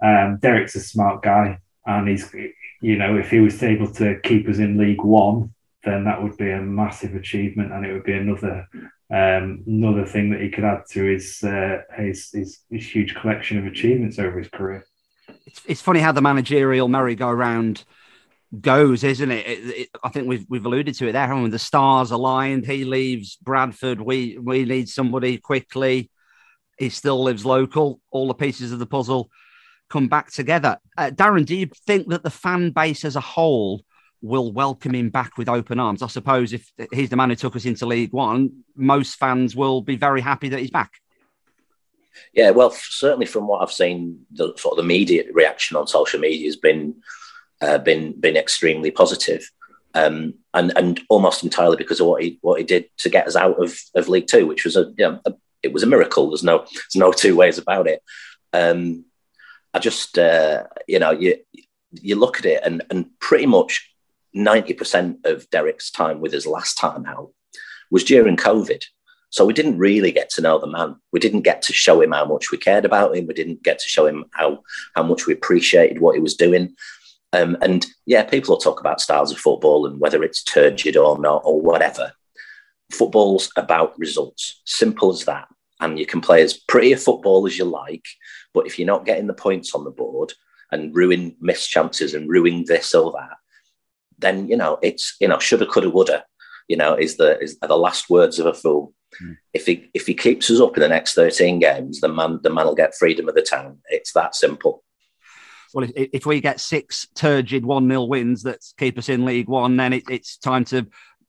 um, 0.02 0.38
Derek's 0.40 0.76
a 0.76 0.80
smart 0.80 1.22
guy, 1.22 1.58
and 1.86 2.08
he's 2.08 2.32
you 2.80 2.96
know 2.96 3.16
if 3.16 3.30
he 3.30 3.40
was 3.40 3.62
able 3.62 3.92
to 3.94 4.20
keep 4.22 4.48
us 4.48 4.58
in 4.58 4.78
League 4.78 5.02
One, 5.02 5.54
then 5.84 6.04
that 6.04 6.22
would 6.22 6.36
be 6.36 6.50
a 6.50 6.60
massive 6.60 7.14
achievement, 7.14 7.72
and 7.72 7.84
it 7.84 7.92
would 7.92 8.04
be 8.04 8.14
another 8.14 8.66
um, 9.10 9.64
another 9.66 10.06
thing 10.06 10.30
that 10.30 10.40
he 10.40 10.50
could 10.50 10.64
add 10.64 10.84
to 10.90 11.04
his, 11.04 11.42
uh, 11.42 11.78
his, 11.96 12.30
his 12.30 12.60
his 12.70 12.86
huge 12.86 13.14
collection 13.16 13.58
of 13.58 13.66
achievements 13.66 14.18
over 14.18 14.38
his 14.38 14.48
career. 14.48 14.84
It's, 15.46 15.62
it's 15.66 15.80
funny 15.80 16.00
how 16.00 16.12
the 16.12 16.20
managerial 16.20 16.86
merry-go-round 16.88 17.84
goes, 18.58 19.04
isn't 19.04 19.30
it? 19.30 19.46
It, 19.46 19.76
it? 19.76 19.88
I 20.02 20.08
think 20.08 20.28
we've 20.28 20.46
we've 20.48 20.64
alluded 20.64 20.94
to 20.96 21.08
it 21.08 21.12
there. 21.12 21.28
When 21.28 21.50
the 21.50 21.58
stars 21.58 22.10
aligned, 22.10 22.66
he 22.66 22.84
leaves 22.84 23.36
Bradford. 23.36 24.00
We 24.00 24.38
we 24.38 24.64
need 24.64 24.88
somebody 24.88 25.38
quickly. 25.38 26.10
He 26.78 26.88
still 26.88 27.22
lives 27.22 27.44
local. 27.44 28.00
All 28.10 28.28
the 28.28 28.34
pieces 28.34 28.72
of 28.72 28.78
the 28.78 28.86
puzzle 28.86 29.30
come 29.88 30.08
back 30.08 30.32
together. 30.32 30.78
Uh, 30.96 31.10
Darren, 31.10 31.44
do 31.44 31.54
you 31.54 31.68
think 31.86 32.08
that 32.08 32.22
the 32.22 32.30
fan 32.30 32.70
base 32.70 33.04
as 33.04 33.16
a 33.16 33.20
whole 33.20 33.82
will 34.22 34.52
welcome 34.52 34.94
him 34.94 35.10
back 35.10 35.36
with 35.36 35.48
open 35.48 35.78
arms? 35.78 36.02
I 36.02 36.06
suppose 36.06 36.52
if 36.52 36.70
he's 36.92 37.10
the 37.10 37.16
man 37.16 37.30
who 37.30 37.36
took 37.36 37.56
us 37.56 37.64
into 37.64 37.86
League 37.86 38.12
One, 38.12 38.64
most 38.74 39.16
fans 39.16 39.54
will 39.54 39.82
be 39.82 39.96
very 39.96 40.20
happy 40.20 40.48
that 40.50 40.60
he's 40.60 40.70
back. 40.70 40.92
Yeah, 42.32 42.50
well, 42.50 42.70
certainly 42.70 43.26
from 43.26 43.46
what 43.46 43.62
I've 43.62 43.72
seen, 43.72 44.26
the 44.32 44.52
sort 44.56 44.72
of 44.72 44.76
the 44.76 44.82
media 44.82 45.24
reaction 45.32 45.76
on 45.76 45.86
social 45.86 46.20
media 46.20 46.46
has 46.46 46.56
been 46.56 46.96
uh, 47.60 47.78
been 47.78 48.18
been 48.18 48.36
extremely 48.36 48.90
positive, 48.90 49.48
um, 49.94 50.34
and 50.54 50.72
and 50.76 51.00
almost 51.08 51.44
entirely 51.44 51.76
because 51.76 52.00
of 52.00 52.06
what 52.06 52.22
he 52.22 52.38
what 52.42 52.58
he 52.58 52.64
did 52.64 52.86
to 52.98 53.08
get 53.08 53.26
us 53.26 53.36
out 53.36 53.62
of, 53.62 53.78
of 53.94 54.08
League 54.08 54.26
Two, 54.26 54.46
which 54.46 54.64
was 54.64 54.76
a, 54.76 54.92
you 54.96 55.06
know, 55.06 55.20
a 55.26 55.34
it 55.62 55.72
was 55.72 55.82
a 55.82 55.86
miracle. 55.86 56.28
There's 56.28 56.44
no 56.44 56.58
there's 56.58 56.96
no 56.96 57.12
two 57.12 57.36
ways 57.36 57.58
about 57.58 57.86
it. 57.86 58.02
Um, 58.52 59.04
I 59.72 59.78
just 59.78 60.18
uh, 60.18 60.64
you 60.86 60.98
know 60.98 61.10
you 61.10 61.36
you 61.92 62.16
look 62.16 62.38
at 62.38 62.46
it 62.46 62.62
and 62.64 62.82
and 62.90 63.06
pretty 63.20 63.46
much 63.46 63.92
ninety 64.32 64.74
percent 64.74 65.18
of 65.24 65.48
Derek's 65.50 65.90
time 65.90 66.20
with 66.20 66.34
us 66.34 66.46
last 66.46 66.76
time 66.78 67.06
out 67.06 67.30
was 67.90 68.04
during 68.04 68.36
COVID. 68.36 68.84
So 69.32 69.44
we 69.44 69.52
didn't 69.52 69.78
really 69.78 70.10
get 70.10 70.28
to 70.30 70.42
know 70.42 70.58
the 70.58 70.66
man. 70.66 70.96
We 71.12 71.20
didn't 71.20 71.42
get 71.42 71.62
to 71.62 71.72
show 71.72 72.00
him 72.00 72.10
how 72.10 72.24
much 72.24 72.50
we 72.50 72.58
cared 72.58 72.84
about 72.84 73.14
him. 73.14 73.28
We 73.28 73.34
didn't 73.34 73.62
get 73.62 73.78
to 73.78 73.88
show 73.88 74.06
him 74.06 74.24
how 74.32 74.62
how 74.94 75.04
much 75.04 75.26
we 75.26 75.34
appreciated 75.34 76.00
what 76.00 76.16
he 76.16 76.20
was 76.20 76.34
doing. 76.34 76.74
Um, 77.32 77.56
and 77.60 77.86
yeah, 78.06 78.24
people 78.24 78.54
will 78.54 78.60
talk 78.60 78.80
about 78.80 79.00
styles 79.00 79.30
of 79.30 79.38
football 79.38 79.86
and 79.86 80.00
whether 80.00 80.22
it's 80.22 80.42
turgid 80.42 80.96
or 80.96 81.18
not 81.18 81.42
or 81.44 81.60
whatever. 81.60 82.12
Football's 82.90 83.50
about 83.56 83.98
results, 83.98 84.60
simple 84.64 85.12
as 85.12 85.24
that. 85.26 85.46
And 85.80 85.98
you 85.98 86.06
can 86.06 86.20
play 86.20 86.42
as 86.42 86.54
pretty 86.54 86.92
a 86.92 86.96
football 86.96 87.46
as 87.46 87.56
you 87.56 87.64
like, 87.64 88.04
but 88.52 88.66
if 88.66 88.78
you're 88.78 88.86
not 88.86 89.06
getting 89.06 89.28
the 89.28 89.34
points 89.34 89.74
on 89.74 89.84
the 89.84 89.90
board 89.90 90.32
and 90.72 90.94
ruin 90.94 91.36
missed 91.40 91.70
chances 91.70 92.14
and 92.14 92.28
ruin 92.28 92.64
this 92.66 92.94
or 92.94 93.12
that, 93.12 93.36
then 94.18 94.48
you 94.48 94.56
know 94.56 94.78
it's 94.82 95.16
you 95.20 95.28
know 95.28 95.38
shoulda, 95.38 95.66
coulda, 95.66 95.88
woulda. 95.88 96.24
You 96.68 96.76
know 96.76 96.94
is 96.94 97.16
the 97.16 97.40
is 97.40 97.58
the 97.60 97.76
last 97.76 98.10
words 98.10 98.38
of 98.38 98.46
a 98.46 98.52
fool. 98.52 98.92
Mm. 99.22 99.38
If 99.54 99.66
he 99.66 99.88
if 99.94 100.06
he 100.06 100.14
keeps 100.14 100.50
us 100.50 100.60
up 100.60 100.76
in 100.76 100.82
the 100.82 100.88
next 100.88 101.14
thirteen 101.14 101.60
games, 101.60 102.00
the 102.00 102.08
man 102.08 102.40
the 102.42 102.50
man 102.50 102.66
will 102.66 102.74
get 102.74 102.94
freedom 102.94 103.28
of 103.28 103.34
the 103.34 103.42
town. 103.42 103.78
It's 103.88 104.12
that 104.12 104.34
simple 104.34 104.84
well, 105.72 105.84
if, 105.84 106.08
if 106.12 106.26
we 106.26 106.40
get 106.40 106.60
six 106.60 107.06
turgid 107.14 107.64
1 107.64 107.88
0 107.88 108.04
wins 108.04 108.42
that 108.44 108.64
keep 108.78 108.98
us 108.98 109.08
in 109.08 109.24
League 109.24 109.48
One, 109.48 109.76
then 109.76 109.92
it, 109.92 110.04
it's 110.08 110.36
time 110.36 110.64
to 110.66 110.86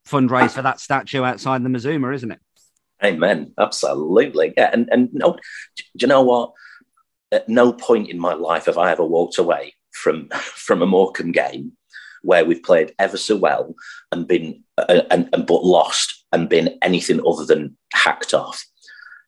fundraise 0.07 0.51
for 0.51 0.61
that 0.61 0.79
statue 0.79 1.23
outside 1.23 1.63
the 1.63 1.69
Mazuma, 1.69 2.11
isn't 2.11 2.31
it? 2.31 2.39
Amen. 3.03 3.53
Absolutely. 3.59 4.53
Yeah. 4.55 4.69
And, 4.71 4.89
and 4.91 5.09
no, 5.13 5.33
do 5.33 5.83
you 5.99 6.07
know 6.07 6.21
what? 6.21 6.51
At 7.31 7.47
no 7.47 7.71
point 7.71 8.09
in 8.09 8.19
my 8.19 8.33
life 8.33 8.65
have 8.65 8.77
I 8.77 8.91
ever 8.91 9.05
walked 9.05 9.37
away 9.37 9.73
from, 9.91 10.29
from 10.31 10.81
a 10.81 10.85
Morecambe 10.85 11.31
game 11.31 11.73
where 12.23 12.45
we've 12.45 12.61
played 12.61 12.93
ever 12.99 13.17
so 13.17 13.35
well 13.35 13.73
and 14.11 14.27
been, 14.27 14.63
uh, 14.77 15.01
and, 15.09 15.29
and 15.33 15.47
but 15.47 15.63
lost 15.63 16.23
and 16.31 16.49
been 16.49 16.77
anything 16.81 17.19
other 17.25 17.45
than 17.45 17.75
hacked 17.93 18.33
off 18.33 18.63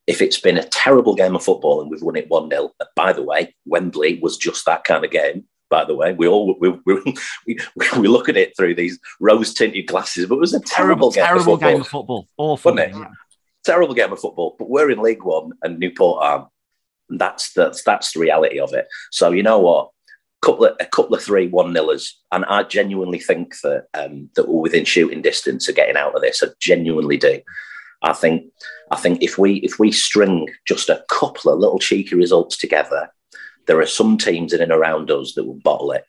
if 0.08 0.22
it's 0.22 0.40
been 0.40 0.58
a 0.58 0.68
terrible 0.68 1.16
game 1.16 1.36
of 1.36 1.44
football 1.44 1.82
and 1.82 1.90
we've 1.90 2.02
won 2.02 2.16
it 2.16 2.30
1 2.30 2.50
0, 2.50 2.72
by 2.96 3.14
the 3.14 3.24
way, 3.24 3.56
Wembley 3.66 4.20
was 4.22 4.38
just 4.38 4.66
that 4.66 4.84
kind 4.84 5.06
of 5.06 5.12
game. 5.12 5.46
By 5.70 5.86
the 5.86 5.96
way, 5.96 6.14
we 6.14 6.28
all 6.28 6.56
we, 6.60 6.70
we, 6.86 6.96
we, 7.48 7.58
we 7.98 8.08
look 8.08 8.30
at 8.30 8.38
it 8.38 8.56
through 8.56 8.76
these 8.76 9.00
rose 9.20 9.54
tinted 9.54 9.88
glasses, 9.88 10.28
but 10.28 10.36
it 10.36 10.40
was 10.40 10.54
a 10.54 10.60
terrible, 10.60 11.12
terrible 11.12 11.12
game, 11.12 11.26
terrible 11.26 11.54
of 11.54 11.60
game 11.60 11.82
of 11.82 11.88
football. 11.88 12.28
Awful, 12.38 12.74
wasn't 12.74 12.92
it? 12.92 12.98
Yeah. 12.98 13.10
Terrible 13.64 13.94
game 13.94 14.12
of 14.12 14.20
football. 14.20 14.56
But 14.60 14.70
we're 14.70 14.92
in 14.92 15.02
League 15.02 15.24
One 15.24 15.54
and 15.64 15.80
Newport 15.80 16.24
are. 16.24 16.50
And 17.10 17.20
that's 17.20 17.54
that's 17.54 17.84
that's 17.84 18.14
the 18.14 18.20
reality 18.20 18.60
of 18.60 18.74
it. 18.74 18.88
So 19.12 19.32
you 19.32 19.44
know 19.44 19.60
what? 19.60 19.90
Couple 20.42 20.66
of, 20.66 20.76
a 20.80 20.86
couple 20.86 21.16
of 21.16 21.24
three 21.24 21.48
one 21.48 21.74
nillers, 21.74 22.12
and 22.32 22.44
I 22.46 22.64
genuinely 22.64 23.20
think 23.20 23.56
that 23.62 23.86
um, 23.94 24.30
that 24.36 24.48
we're 24.48 24.62
within 24.62 24.84
shooting 24.84 25.22
distance 25.22 25.70
of 25.70 25.76
getting 25.76 25.96
out 25.96 26.16
of 26.16 26.22
this. 26.22 26.44
I 26.44 26.48
genuinely 26.60 27.18
do. 27.18 27.42
I 28.04 28.14
think 28.14 28.52
I 28.92 28.98
think 28.98 29.24
if 29.24 29.38
we 29.38 29.56
if 29.58 29.80
we 29.80 29.92
string 29.92 30.50
just 30.66 30.90
a 30.90 31.04
couple 31.10 31.52
of 31.52 31.60
little 31.60 31.80
cheeky 31.80 32.16
results 32.16 32.58
together, 32.58 33.10
there 33.66 33.80
are 33.80 33.88
some 33.88 34.18
teams 34.18 34.54
in 34.54 34.62
and 34.62 34.72
around 34.72 35.10
us 35.10 35.34
that 35.34 35.46
will 35.46 35.60
bottle 35.64 35.92
it. 35.92 36.06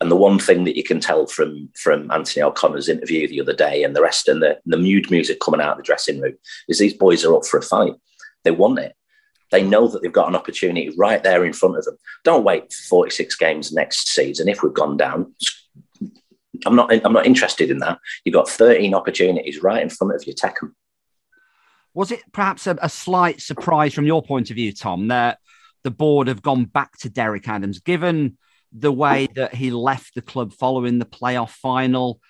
And 0.00 0.10
the 0.10 0.16
one 0.16 0.40
thing 0.40 0.64
that 0.64 0.76
you 0.76 0.82
can 0.82 0.98
tell 0.98 1.26
from 1.26 1.68
from 1.76 2.10
Anthony 2.10 2.42
O'Connor's 2.42 2.88
interview 2.88 3.28
the 3.28 3.40
other 3.40 3.52
day 3.52 3.84
and 3.84 3.94
the 3.94 4.02
rest 4.02 4.26
and 4.26 4.42
the, 4.42 4.58
the 4.66 4.76
mood 4.76 5.10
music 5.12 5.38
coming 5.40 5.60
out 5.60 5.72
of 5.72 5.76
the 5.76 5.84
dressing 5.84 6.20
room 6.20 6.34
is 6.68 6.80
these 6.80 6.94
boys 6.94 7.24
are 7.24 7.34
up 7.36 7.46
for 7.46 7.58
a 7.58 7.62
fight. 7.62 7.94
They 8.42 8.50
want 8.50 8.80
it. 8.80 8.96
They 9.52 9.62
know 9.62 9.86
that 9.86 10.02
they've 10.02 10.12
got 10.12 10.28
an 10.28 10.34
opportunity 10.34 10.92
right 10.98 11.22
there 11.22 11.44
in 11.44 11.52
front 11.52 11.76
of 11.76 11.84
them. 11.84 11.98
Don't 12.24 12.42
wait 12.42 12.72
for 12.72 13.02
46 13.04 13.36
games 13.36 13.70
next 13.70 14.08
season 14.08 14.48
if 14.48 14.62
we've 14.62 14.72
gone 14.72 14.96
down. 14.96 15.34
I'm 16.66 16.74
not 16.74 16.92
I'm 16.92 17.12
not 17.12 17.26
interested 17.26 17.70
in 17.70 17.78
that. 17.78 17.98
You've 18.24 18.34
got 18.34 18.48
13 18.48 18.94
opportunities 18.94 19.62
right 19.62 19.82
in 19.82 19.88
front 19.88 20.14
of 20.14 20.26
you. 20.26 20.32
Take 20.32 20.58
them. 20.58 20.74
Was 21.94 22.10
it 22.10 22.20
perhaps 22.32 22.66
a, 22.66 22.76
a, 22.80 22.88
slight 22.88 23.40
surprise 23.40 23.92
from 23.92 24.06
your 24.06 24.22
point 24.22 24.50
of 24.50 24.56
view, 24.56 24.72
Tom, 24.72 25.08
that 25.08 25.38
the 25.84 25.90
board 25.90 26.28
have 26.28 26.42
gone 26.42 26.64
back 26.64 26.96
to 26.98 27.10
Derek 27.10 27.48
Adams, 27.48 27.80
given 27.80 28.38
the 28.72 28.92
way 28.92 29.28
that 29.34 29.54
he 29.54 29.70
left 29.70 30.14
the 30.14 30.22
club 30.22 30.52
following 30.52 30.98
the 30.98 31.04
playoff 31.04 31.50
final? 31.50 32.20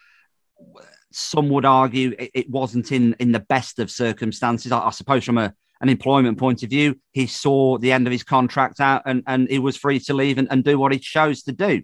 Some 1.12 1.48
would 1.50 1.64
argue 1.64 2.14
it, 2.18 2.30
it 2.34 2.50
wasn't 2.50 2.90
in, 2.90 3.14
in 3.20 3.32
the 3.32 3.40
best 3.40 3.78
of 3.78 3.90
circumstances. 3.90 4.72
I, 4.72 4.80
I 4.80 4.90
suppose 4.90 5.24
from 5.24 5.38
a, 5.38 5.54
an 5.80 5.88
employment 5.88 6.38
point 6.38 6.62
of 6.62 6.70
view, 6.70 6.98
he 7.12 7.26
saw 7.26 7.78
the 7.78 7.92
end 7.92 8.06
of 8.06 8.12
his 8.12 8.24
contract 8.24 8.80
out 8.80 9.02
and, 9.04 9.22
and 9.26 9.48
he 9.48 9.58
was 9.58 9.76
free 9.76 10.00
to 10.00 10.14
leave 10.14 10.38
and, 10.38 10.48
and 10.50 10.64
do 10.64 10.78
what 10.78 10.92
he 10.92 10.98
chose 10.98 11.42
to 11.44 11.52
do. 11.52 11.82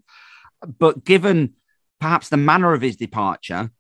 But 0.79 1.05
given 1.05 1.55
perhaps 2.01 2.29
the 2.29 2.37
manner 2.37 2.73
of 2.73 2.81
his 2.81 2.97
departure, 2.97 3.71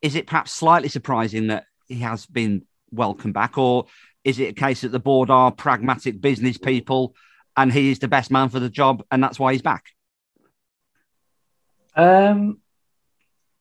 is 0.00 0.14
it 0.14 0.26
perhaps 0.26 0.52
slightly 0.52 0.88
surprising 0.88 1.48
that 1.48 1.64
he 1.88 2.00
has 2.00 2.26
been 2.26 2.66
welcomed 2.90 3.34
back? 3.34 3.58
Or 3.58 3.86
is 4.24 4.38
it 4.38 4.50
a 4.50 4.52
case 4.52 4.82
that 4.82 4.92
the 4.92 4.98
board 4.98 5.30
are 5.30 5.50
pragmatic 5.50 6.20
business 6.20 6.58
people 6.58 7.14
and 7.56 7.72
he 7.72 7.90
is 7.90 7.98
the 7.98 8.08
best 8.08 8.30
man 8.30 8.48
for 8.48 8.60
the 8.60 8.70
job 8.70 9.02
and 9.10 9.22
that's 9.22 9.38
why 9.38 9.52
he's 9.52 9.62
back? 9.62 9.84
Um, 11.96 12.60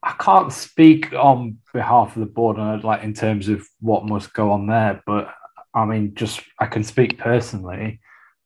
I 0.03 0.13
can't 0.19 0.53
speak 0.53 1.13
on 1.13 1.57
behalf 1.73 2.15
of 2.15 2.19
the 2.19 2.27
board 2.27 2.57
and 2.57 2.83
like 2.83 3.03
in 3.03 3.13
terms 3.13 3.49
of 3.49 3.67
what 3.79 4.05
must 4.05 4.33
go 4.33 4.51
on 4.51 4.67
there, 4.67 5.01
but 5.05 5.33
I 5.73 5.85
mean, 5.85 6.15
just 6.15 6.41
I 6.59 6.65
can 6.67 6.83
speak 6.83 7.17
personally, 7.17 7.99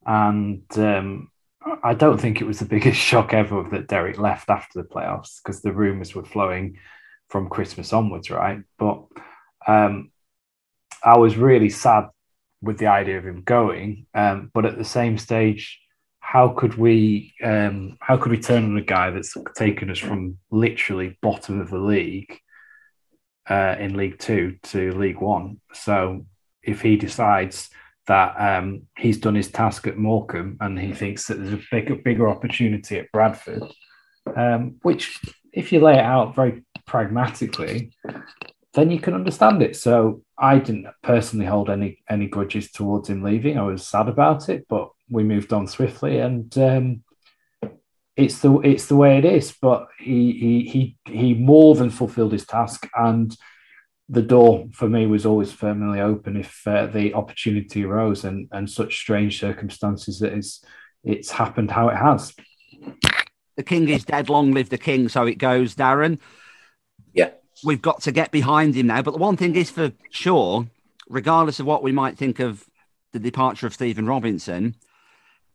and 0.05 0.63
um, 0.77 1.29
I 1.83 1.93
don't 1.93 2.19
think 2.19 2.41
it 2.41 2.47
was 2.47 2.59
the 2.59 2.65
biggest 2.75 2.99
shock 2.99 3.33
ever 3.33 3.63
that 3.71 3.87
Derek 3.87 4.17
left 4.17 4.49
after 4.49 4.81
the 4.81 4.87
playoffs 4.87 5.41
because 5.43 5.61
the 5.61 5.71
rumours 5.71 6.15
were 6.15 6.25
flowing 6.25 6.77
from 7.29 7.49
Christmas 7.49 7.93
onwards, 7.93 8.29
right? 8.29 8.61
But 8.77 9.03
um, 9.67 10.10
I 11.03 11.17
was 11.17 11.37
really 11.37 11.69
sad 11.69 12.05
with 12.61 12.77
the 12.77 12.87
idea 12.87 13.17
of 13.17 13.25
him 13.25 13.41
going, 13.41 14.05
um, 14.13 14.51
but 14.53 14.65
at 14.65 14.77
the 14.77 14.85
same 14.85 15.17
stage, 15.17 15.79
how 16.19 16.49
could 16.49 16.75
we 16.75 17.33
um, 17.43 17.97
how 17.99 18.15
could 18.15 18.31
we 18.31 18.39
turn 18.39 18.63
on 18.63 18.77
a 18.77 18.81
guy 18.81 19.09
that's 19.09 19.35
taken 19.55 19.89
us 19.89 19.97
from 19.97 20.37
literally 20.49 21.17
bottom 21.21 21.59
of 21.59 21.69
the 21.69 21.79
league 21.79 22.39
uh, 23.49 23.75
in 23.79 23.97
League 23.97 24.19
Two 24.19 24.57
to 24.63 24.93
League 24.93 25.19
One? 25.19 25.59
So 25.73 26.25
if 26.63 26.81
he 26.81 26.95
decides 26.95 27.69
that 28.07 28.35
um, 28.39 28.83
he's 28.97 29.19
done 29.19 29.35
his 29.35 29.51
task 29.51 29.87
at 29.87 29.97
Morecambe 29.97 30.57
and 30.61 30.79
he 30.79 30.93
thinks 30.93 31.27
that 31.27 31.35
there's 31.35 31.53
a 31.53 31.61
bigger 31.71 31.95
bigger 31.95 32.29
opportunity 32.29 32.99
at 32.99 33.11
Bradford, 33.11 33.63
um, 34.35 34.75
which 34.83 35.19
if 35.51 35.73
you 35.73 35.81
lay 35.81 35.93
it 35.93 36.05
out 36.05 36.35
very 36.35 36.63
pragmatically, 36.85 37.91
then 38.73 38.89
you 38.89 38.99
can 38.99 39.13
understand 39.13 39.61
it. 39.61 39.75
So 39.75 40.23
I 40.37 40.59
didn't 40.59 40.87
personally 41.03 41.45
hold 41.45 41.69
any 41.69 41.99
any 42.09 42.27
grudges 42.27 42.71
towards 42.71 43.09
him 43.09 43.23
leaving. 43.23 43.57
I 43.57 43.63
was 43.63 43.85
sad 43.85 44.07
about 44.07 44.49
it, 44.49 44.65
but 44.69 44.89
we 45.09 45.23
moved 45.23 45.51
on 45.53 45.67
swiftly, 45.67 46.19
and 46.19 46.57
um, 46.57 47.03
it's 48.15 48.39
the 48.39 48.57
it's 48.59 48.87
the 48.87 48.95
way 48.95 49.17
it 49.17 49.25
is. 49.25 49.53
But 49.61 49.87
he 49.99 50.31
he 50.33 50.69
he 50.69 50.97
he 51.05 51.33
more 51.33 51.75
than 51.75 51.89
fulfilled 51.89 52.31
his 52.31 52.45
task, 52.45 52.87
and 52.95 53.35
the 54.07 54.21
door 54.21 54.67
for 54.73 54.89
me 54.89 55.05
was 55.05 55.25
always 55.25 55.51
firmly 55.51 55.99
open 55.99 56.37
if 56.37 56.65
uh, 56.65 56.85
the 56.85 57.13
opportunity 57.13 57.83
arose, 57.83 58.23
and 58.23 58.47
and 58.51 58.69
such 58.69 58.97
strange 58.97 59.39
circumstances 59.39 60.19
that 60.19 60.33
it's 60.33 60.63
it's 61.03 61.31
happened 61.31 61.71
how 61.71 61.89
it 61.89 61.97
has. 61.97 62.33
The 63.57 63.63
king 63.63 63.89
is 63.89 64.05
dead. 64.05 64.29
Long 64.29 64.53
live 64.53 64.69
the 64.69 64.77
king. 64.77 65.09
So 65.09 65.25
it 65.27 65.37
goes, 65.37 65.75
Darren. 65.75 66.19
We've 67.63 67.81
got 67.81 68.01
to 68.01 68.11
get 68.11 68.31
behind 68.31 68.75
him 68.75 68.87
now. 68.87 69.01
But 69.01 69.11
the 69.11 69.17
one 69.19 69.37
thing 69.37 69.55
is 69.55 69.69
for 69.69 69.91
sure, 70.09 70.67
regardless 71.07 71.59
of 71.59 71.65
what 71.65 71.83
we 71.83 71.91
might 71.91 72.17
think 72.17 72.39
of 72.39 72.65
the 73.11 73.19
departure 73.19 73.67
of 73.67 73.73
Stephen 73.73 74.07
Robinson, 74.07 74.75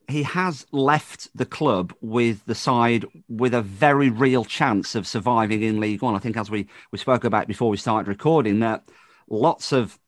he 0.08 0.22
has 0.22 0.66
left 0.70 1.28
the 1.34 1.46
club 1.46 1.92
with 2.00 2.44
the 2.46 2.54
side 2.54 3.04
with 3.28 3.54
a 3.54 3.62
very 3.62 4.08
real 4.08 4.44
chance 4.44 4.94
of 4.94 5.06
surviving 5.06 5.62
in 5.62 5.80
League 5.80 6.02
One. 6.02 6.14
I 6.14 6.18
think, 6.18 6.36
as 6.36 6.50
we, 6.50 6.68
we 6.92 6.98
spoke 6.98 7.24
about 7.24 7.48
before 7.48 7.70
we 7.70 7.76
started 7.76 8.08
recording, 8.08 8.60
that 8.60 8.84
lots 9.28 9.72
of 9.72 9.98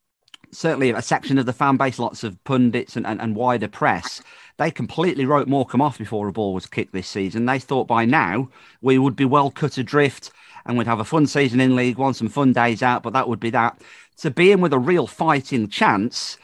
certainly 0.53 0.91
a 0.91 1.03
section 1.03 1.39
of 1.39 1.47
the 1.47 1.53
fan 1.53 1.77
base, 1.77 1.99
lots 1.99 2.25
of 2.25 2.43
pundits 2.45 2.97
and, 2.97 3.07
and, 3.07 3.21
and 3.21 3.35
wider 3.35 3.69
press, 3.69 4.23
they 4.57 4.71
completely 4.71 5.25
wrote 5.27 5.49
Morecambe 5.49 5.83
off 5.83 5.99
before 5.99 6.29
a 6.29 6.33
ball 6.33 6.55
was 6.55 6.67
kicked 6.67 6.93
this 6.93 7.09
season. 7.09 7.47
They 7.47 7.59
thought 7.59 7.87
by 7.87 8.05
now 8.05 8.49
we 8.81 8.99
would 8.99 9.17
be 9.17 9.25
well 9.25 9.51
cut 9.51 9.79
adrift 9.79 10.31
and 10.69 10.77
we'd 10.77 10.87
have 10.87 11.01
a 11.01 11.05
fun 11.05 11.27
season 11.27 11.61
in 11.61 11.75
League 11.75 11.97
One, 11.97 12.15
some 12.15 12.29
fun 12.29 12.53
days 12.53 12.83
out, 12.83 13.03
but 13.03 13.15
that 13.15 13.29
would 13.29 13.41
be 13.41 13.51
that. 13.51 13.81
To 14.19 14.31
be 14.31 14.53
in 14.53 14.61
with 14.61 14.75
a 14.75 14.79
real 14.79 15.07
fighting 15.07 15.69
chance, 15.69 16.37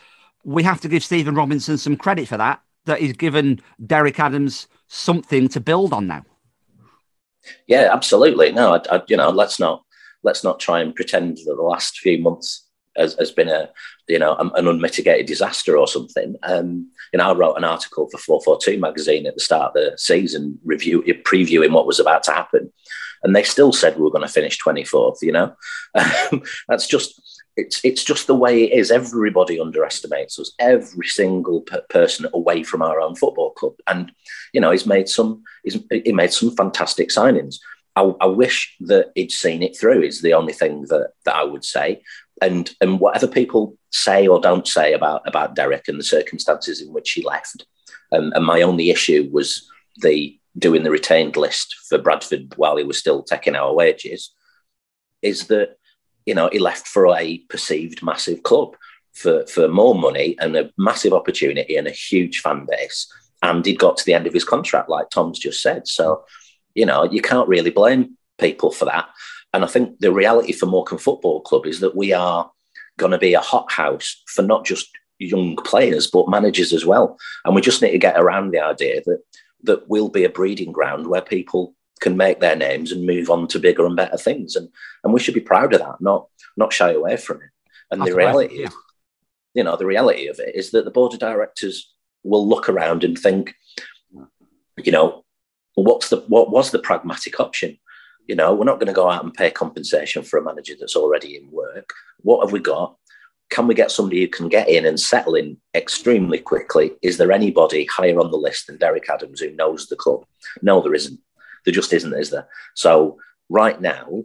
we 0.45 0.63
have 0.63 0.81
to 0.81 0.89
give 0.89 1.05
Stephen 1.05 1.35
Robinson 1.35 1.77
some 1.77 1.97
credit 1.97 2.27
for 2.27 2.39
that 2.39 2.61
that 2.87 3.01
he's 3.01 3.13
given 3.13 3.61
Derek 3.87 4.19
Adams 4.19 4.67
something 4.89 5.49
to 5.49 5.61
build 5.61 5.93
on 5.93 6.07
now. 6.07 6.25
Yeah, 7.67 7.91
absolutely. 7.93 8.53
No, 8.53 8.75
I, 8.75 8.97
I, 8.97 9.03
you 9.09 9.17
know, 9.17 9.31
let's 9.31 9.61
not 9.61 9.83
let's 10.23 10.43
not 10.43 10.59
try 10.59 10.81
and 10.81 10.95
pretend 10.95 11.37
that 11.39 11.55
the 11.57 11.63
last 11.63 11.99
few 11.99 12.19
months 12.19 12.67
has, 12.97 13.15
has 13.19 13.31
been 13.31 13.49
a 13.49 13.71
you 14.09 14.19
know 14.19 14.37
an 14.37 14.69
unmitigated 14.69 15.27
disaster 15.27 15.77
or 15.77 15.87
something. 15.87 16.37
Um, 16.43 16.91
you 17.13 17.19
know, 17.19 17.31
I 17.31 17.35
wrote 17.35 17.57
an 17.57 17.65
article 17.65 18.09
for 18.11 18.19
442 18.19 18.81
magazine 18.81 19.27
at 19.27 19.35
the 19.35 19.41
start 19.41 19.69
of 19.69 19.75
the 19.75 19.99
season, 19.99 20.59
review 20.65 21.03
previewing 21.03 21.73
what 21.73 21.87
was 21.87 22.01
about 22.01 22.23
to 22.25 22.33
happen, 22.33 22.73
and 23.25 23.35
they 23.35 23.43
still 23.43 23.73
said 23.73 23.97
we 23.97 24.03
were 24.03 24.11
going 24.11 24.27
to 24.27 24.33
finish 24.33 24.59
24th. 24.59 25.23
You 25.23 25.33
know, 25.33 25.57
um, 25.95 26.43
that's 26.69 26.87
just 26.87 27.21
it's 27.57 27.81
it's 27.85 28.05
just 28.05 28.27
the 28.27 28.35
way 28.35 28.65
it 28.65 28.73
is. 28.73 28.91
Everybody 28.91 29.59
underestimates 29.59 30.39
us. 30.39 30.53
Every 30.59 31.07
single 31.07 31.63
person 31.89 32.27
away 32.33 32.63
from 32.63 32.83
our 32.83 33.01
own 33.01 33.15
football 33.17 33.51
club, 33.53 33.75
and 33.87 34.13
you 34.53 34.61
know, 34.61 34.71
he's 34.71 34.87
made 34.87 35.09
some 35.09 35.43
he's 35.65 35.79
he 35.91 36.13
made 36.13 36.33
some 36.33 36.55
fantastic 36.55 37.09
signings. 37.09 37.57
I, 37.97 38.13
I, 38.21 38.27
wish 38.27 38.75
that 38.81 39.13
he'd 39.15 39.31
seen 39.31 39.63
it 39.63 39.79
through. 39.79 40.03
Is 40.03 40.21
the 40.21 40.35
only 40.35 40.53
thing 40.53 40.83
that 40.89 41.11
that 41.25 41.37
I 41.37 41.45
would 41.45 41.65
say. 41.65 42.03
And 42.43 42.69
and 42.81 42.99
whatever 42.99 43.29
people 43.29 43.79
say 43.91 44.27
or 44.27 44.41
don't 44.41 44.67
say 44.67 44.93
about 44.93 45.23
about 45.27 45.55
Derek 45.55 45.87
and 45.87 46.01
the 46.01 46.05
circumstances 46.05 46.81
in 46.83 46.93
which 46.93 47.13
he 47.13 47.23
left, 47.23 47.65
um, 48.11 48.33
and 48.35 48.45
my 48.45 48.63
only 48.63 48.91
issue 48.91 49.29
was 49.33 49.71
the 49.99 50.37
doing 50.59 50.83
the 50.83 50.91
retained 50.91 51.37
list 51.37 51.75
for 51.89 51.99
Bradford 51.99 52.55
while 52.57 52.77
he 52.77 52.85
was 52.85 52.99
still 52.99 53.23
taking 53.23 53.57
our 53.57 53.73
wages, 53.75 54.33
is 55.23 55.49
that 55.49 55.77
you 56.27 56.35
know, 56.35 56.49
he 56.51 56.59
left 56.59 56.87
for 56.87 57.15
a 57.15 57.39
perceived 57.49 58.03
massive 58.03 58.43
club 58.43 58.77
for, 59.13 59.47
for 59.47 59.69
more 59.69 59.95
money 59.95 60.37
and 60.41 60.57
a 60.57 60.71
massive 60.79 61.13
opportunity 61.13 61.77
and 61.77 61.87
a 61.87 61.93
huge 61.93 62.41
fan 62.41 62.67
base. 62.69 63.13
And 63.43 63.65
he'd 63.65 63.79
got 63.79 63.97
to 63.99 64.05
the 64.05 64.15
end 64.15 64.27
of 64.27 64.33
his 64.33 64.45
contract, 64.45 64.89
like 64.89 65.11
Tom's 65.11 65.39
just 65.39 65.61
said. 65.61 65.87
So, 65.87 66.25
you 66.75 66.87
know, 66.87 67.05
you 67.05 67.21
can't 67.21 67.49
really 67.49 67.71
blame 67.71 68.17
people 68.39 68.71
for 68.71 68.87
that. 68.87 69.09
And 69.53 69.65
I 69.65 69.69
think 69.69 69.99
the 70.01 70.13
reality 70.13 70.53
for 70.53 70.67
Morecambe 70.67 70.99
Football 70.99 71.43
Club 71.43 71.67
is 71.67 71.81
that 71.81 71.95
we 71.95 72.13
are 72.13 72.51
going 72.97 73.13
to 73.13 73.19
be 73.19 73.35
a 73.35 73.41
hothouse 73.41 74.23
for 74.27 74.43
not 74.43 74.65
just 74.65 74.89
young 75.19 75.57
players, 75.57 76.09
but 76.09 76.29
managers 76.29 76.73
as 76.73 76.87
well. 76.87 77.19
And 77.45 77.55
we 77.55 77.61
just 77.61 77.83
need 77.83 77.93
to 77.93 77.99
get 77.99 78.19
around 78.19 78.51
the 78.51 78.61
idea 78.61 79.03
that 79.05 79.23
that 79.65 79.89
will 79.89 80.09
be 80.09 80.25
a 80.25 80.31
breeding 80.31 80.73
ground 80.73 81.07
where 81.07 81.23
people 81.23 81.75
can 82.01 82.17
make 82.17 82.41
their 82.41 82.57
names 82.57 82.93
and 82.93 83.07
move 83.07 83.31
on 83.31 83.47
to 83.49 83.59
bigger 83.59 83.87
and 83.87 83.97
better 83.97 84.17
things. 84.17 84.57
And 84.57 84.69
and 85.03 85.13
we 85.13 85.21
should 85.21 85.35
be 85.35 85.41
proud 85.41 85.73
of 85.75 85.81
that, 85.81 86.01
not 86.01 86.29
not 86.57 86.73
shy 86.73 86.93
away 86.93 87.17
from 87.17 87.39
it. 87.39 87.51
And 87.91 88.01
That's 88.01 88.11
the 88.11 88.17
reality, 88.17 88.63
right, 88.63 88.73
yeah. 88.73 88.79
you 89.55 89.65
know, 89.65 89.77
the 89.77 89.87
reality 89.87 90.29
of 90.29 90.39
it 90.39 90.55
is 90.55 90.71
that 90.71 90.85
the 90.85 90.91
board 90.91 91.13
of 91.13 91.21
directors 91.21 91.93
will 92.23 92.47
look 92.47 92.69
around 92.69 93.05
and 93.05 93.19
think, 93.19 93.55
you 94.83 94.93
know, 94.93 95.25
what's 95.75 96.09
the 96.09 96.19
what 96.29 96.51
was 96.51 96.71
the 96.71 96.79
pragmatic 96.79 97.41
option? 97.41 97.79
You 98.27 98.35
know, 98.35 98.55
we're 98.55 98.65
not 98.65 98.81
going 98.81 98.87
to 98.87 98.95
go 98.95 99.11
out 99.11 99.23
and 99.23 99.35
pay 99.35 99.51
compensation 99.51 100.23
for 100.23 100.39
a 100.39 100.43
manager 100.43 100.75
that's 100.79 100.97
already 100.97 101.37
in 101.37 101.51
work. 101.51 101.91
What 102.21 102.45
have 102.45 102.53
we 102.53 102.61
got? 102.61 102.97
Can 103.51 103.67
we 103.67 103.75
get 103.75 103.91
somebody 103.91 104.21
who 104.21 104.29
can 104.29 104.49
get 104.49 104.69
in 104.69 104.87
and 104.87 104.99
settle 104.99 105.35
in 105.35 105.59
extremely 105.75 106.39
quickly? 106.39 106.93
Is 107.03 107.19
there 107.19 107.33
anybody 107.33 107.85
higher 107.87 108.19
on 108.19 108.31
the 108.31 108.37
list 108.37 108.67
than 108.67 108.79
Derek 108.79 109.09
Adams 109.09 109.41
who 109.41 109.51
knows 109.53 109.87
the 109.87 109.97
club? 109.97 110.25
No, 110.63 110.81
there 110.83 110.95
isn't. 110.95 111.21
There 111.65 111.75
just 111.75 111.93
isn't, 111.93 112.15
is 112.15 112.31
there? 112.31 112.49
So 112.75 113.19
right 113.49 113.81
now, 113.81 114.25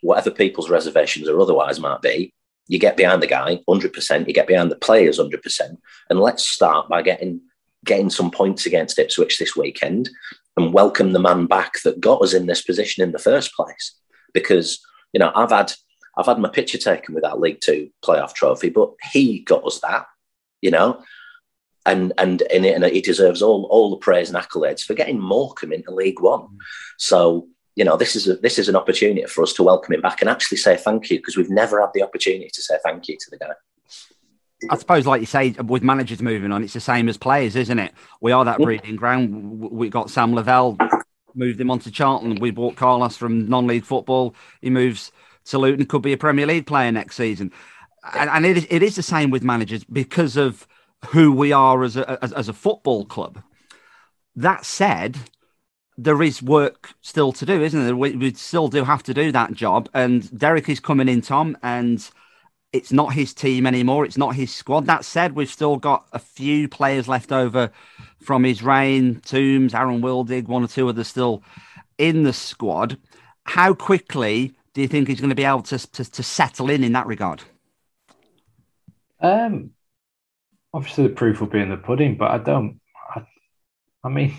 whatever 0.00 0.30
people's 0.30 0.70
reservations 0.70 1.28
or 1.28 1.40
otherwise 1.40 1.80
might 1.80 2.02
be, 2.02 2.32
you 2.68 2.78
get 2.78 2.96
behind 2.96 3.22
the 3.22 3.26
guy 3.26 3.60
100%, 3.68 4.26
you 4.26 4.34
get 4.34 4.46
behind 4.46 4.70
the 4.70 4.76
players 4.76 5.18
100%. 5.18 5.76
And 6.10 6.20
let's 6.20 6.46
start 6.46 6.88
by 6.88 7.02
getting 7.02 7.40
getting 7.84 8.10
some 8.10 8.30
points 8.30 8.64
against 8.64 8.98
Ipswich 8.98 9.38
this 9.38 9.56
weekend 9.56 10.08
and 10.56 10.72
welcome 10.72 11.12
the 11.12 11.18
man 11.18 11.46
back 11.46 11.82
that 11.82 12.00
got 12.00 12.22
us 12.22 12.32
in 12.32 12.46
this 12.46 12.62
position 12.62 13.02
in 13.02 13.12
the 13.12 13.18
first 13.18 13.52
place. 13.54 13.96
Because, 14.32 14.80
you 15.12 15.18
know, 15.18 15.32
I've 15.34 15.50
had 15.50 15.72
I've 16.16 16.26
had 16.26 16.38
my 16.38 16.48
picture 16.48 16.78
taken 16.78 17.14
with 17.14 17.24
that 17.24 17.40
League 17.40 17.60
Two 17.60 17.90
playoff 18.04 18.34
trophy, 18.34 18.70
but 18.70 18.92
he 19.12 19.40
got 19.40 19.64
us 19.64 19.80
that, 19.80 20.06
you 20.60 20.70
know 20.70 21.02
and 21.86 22.12
and 22.18 22.42
and, 22.42 22.64
it, 22.64 22.74
and 22.74 22.84
he 22.84 23.00
deserves 23.00 23.42
all 23.42 23.64
all 23.64 23.90
the 23.90 23.96
praise 23.96 24.30
and 24.30 24.38
accolades 24.38 24.82
for 24.82 24.94
getting 24.94 25.18
Morecambe 25.18 25.72
into 25.72 25.90
League 25.90 26.20
One. 26.20 26.42
Mm. 26.42 26.56
So 26.98 27.48
you 27.74 27.84
know 27.84 27.96
this 27.96 28.14
is 28.16 28.28
a, 28.28 28.36
this 28.36 28.58
is 28.58 28.68
an 28.68 28.76
opportunity 28.76 29.24
for 29.26 29.42
us 29.42 29.52
to 29.54 29.62
welcome 29.62 29.94
him 29.94 30.00
back 30.00 30.20
and 30.20 30.30
actually 30.30 30.58
say 30.58 30.76
thank 30.76 31.10
you 31.10 31.18
because 31.18 31.36
we've 31.36 31.50
never 31.50 31.80
had 31.80 31.90
the 31.94 32.02
opportunity 32.02 32.50
to 32.52 32.62
say 32.62 32.76
thank 32.84 33.08
you 33.08 33.16
to 33.16 33.30
the 33.30 33.38
guy. 33.38 33.52
I 34.70 34.76
suppose, 34.78 35.08
like 35.08 35.20
you 35.20 35.26
say, 35.26 35.50
with 35.50 35.82
managers 35.82 36.22
moving 36.22 36.52
on, 36.52 36.62
it's 36.62 36.74
the 36.74 36.78
same 36.78 37.08
as 37.08 37.16
players, 37.16 37.56
isn't 37.56 37.80
it? 37.80 37.92
We 38.20 38.30
are 38.30 38.44
that 38.44 38.60
breeding 38.60 38.94
ground. 38.94 39.60
We 39.60 39.88
got 39.88 40.08
Sam 40.08 40.34
Lavelle, 40.36 40.78
moved 41.34 41.60
him 41.60 41.68
on 41.68 41.80
to 41.80 41.90
Charlton. 41.90 42.36
We 42.36 42.52
bought 42.52 42.76
Carlos 42.76 43.16
from 43.16 43.48
non-league 43.48 43.84
football. 43.84 44.36
He 44.60 44.70
moves 44.70 45.10
to 45.46 45.58
Luton, 45.58 45.86
could 45.86 46.02
be 46.02 46.12
a 46.12 46.18
Premier 46.18 46.46
League 46.46 46.66
player 46.66 46.92
next 46.92 47.16
season 47.16 47.52
and, 48.14 48.30
and 48.30 48.46
it, 48.46 48.56
is, 48.58 48.66
it 48.70 48.82
is 48.82 48.96
the 48.96 49.02
same 49.02 49.30
with 49.30 49.42
managers 49.42 49.84
because 49.84 50.36
of 50.36 50.66
who 51.08 51.32
we 51.32 51.52
are 51.52 51.82
as 51.82 51.96
a, 51.96 52.18
as, 52.22 52.32
as 52.32 52.48
a 52.48 52.52
football 52.52 53.04
club. 53.04 53.42
That 54.34 54.64
said, 54.64 55.18
there 55.96 56.22
is 56.22 56.42
work 56.42 56.94
still 57.00 57.32
to 57.32 57.46
do, 57.46 57.62
isn't 57.62 57.84
there? 57.84 57.96
We, 57.96 58.16
we, 58.16 58.34
still 58.34 58.68
do 58.68 58.84
have 58.84 59.02
to 59.04 59.14
do 59.14 59.30
that 59.32 59.52
job. 59.52 59.88
And 59.94 60.36
Derek 60.36 60.68
is 60.68 60.80
coming 60.80 61.08
in, 61.08 61.20
Tom, 61.20 61.56
and 61.62 62.08
it's 62.72 62.92
not 62.92 63.12
his 63.12 63.34
team 63.34 63.66
anymore. 63.66 64.04
It's 64.04 64.16
not 64.16 64.34
his 64.34 64.52
squad. 64.52 64.86
That 64.86 65.04
said, 65.04 65.34
we've 65.34 65.50
still 65.50 65.76
got 65.76 66.06
a 66.12 66.18
few 66.18 66.68
players 66.68 67.08
left 67.08 67.30
over 67.30 67.70
from 68.20 68.44
his 68.44 68.62
reign. 68.62 69.20
Toombs, 69.20 69.74
Aaron 69.74 70.00
Wildig, 70.00 70.48
one 70.48 70.64
or 70.64 70.68
two 70.68 70.88
others 70.88 71.08
still 71.08 71.42
in 71.98 72.22
the 72.22 72.32
squad. 72.32 72.96
How 73.44 73.74
quickly 73.74 74.54
do 74.74 74.80
you 74.80 74.88
think 74.88 75.08
he's 75.08 75.20
going 75.20 75.30
to 75.30 75.36
be 75.36 75.44
able 75.44 75.62
to, 75.62 75.78
to, 75.78 76.10
to 76.10 76.22
settle 76.22 76.70
in 76.70 76.84
in 76.84 76.92
that 76.92 77.06
regard? 77.06 77.42
Um, 79.20 79.70
obviously, 80.72 81.06
the 81.06 81.14
proof 81.14 81.40
will 81.40 81.48
be 81.48 81.60
in 81.60 81.70
the 81.70 81.76
pudding, 81.76 82.16
but 82.16 82.30
I 82.30 82.38
don't. 82.38 82.80
I, 83.14 83.24
I 84.04 84.08
mean, 84.08 84.34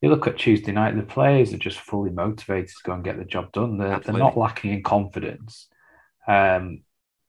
you 0.00 0.08
look 0.08 0.26
at 0.26 0.38
Tuesday 0.38 0.72
night, 0.72 0.96
the 0.96 1.02
players 1.02 1.52
are 1.52 1.58
just 1.58 1.78
fully 1.78 2.10
motivated 2.10 2.68
to 2.68 2.82
go 2.84 2.92
and 2.92 3.04
get 3.04 3.18
the 3.18 3.24
job 3.24 3.52
done. 3.52 3.78
They're, 3.78 4.00
they're 4.00 4.14
not 4.14 4.36
lacking 4.36 4.72
in 4.72 4.82
confidence. 4.82 5.68
Um, 6.26 6.82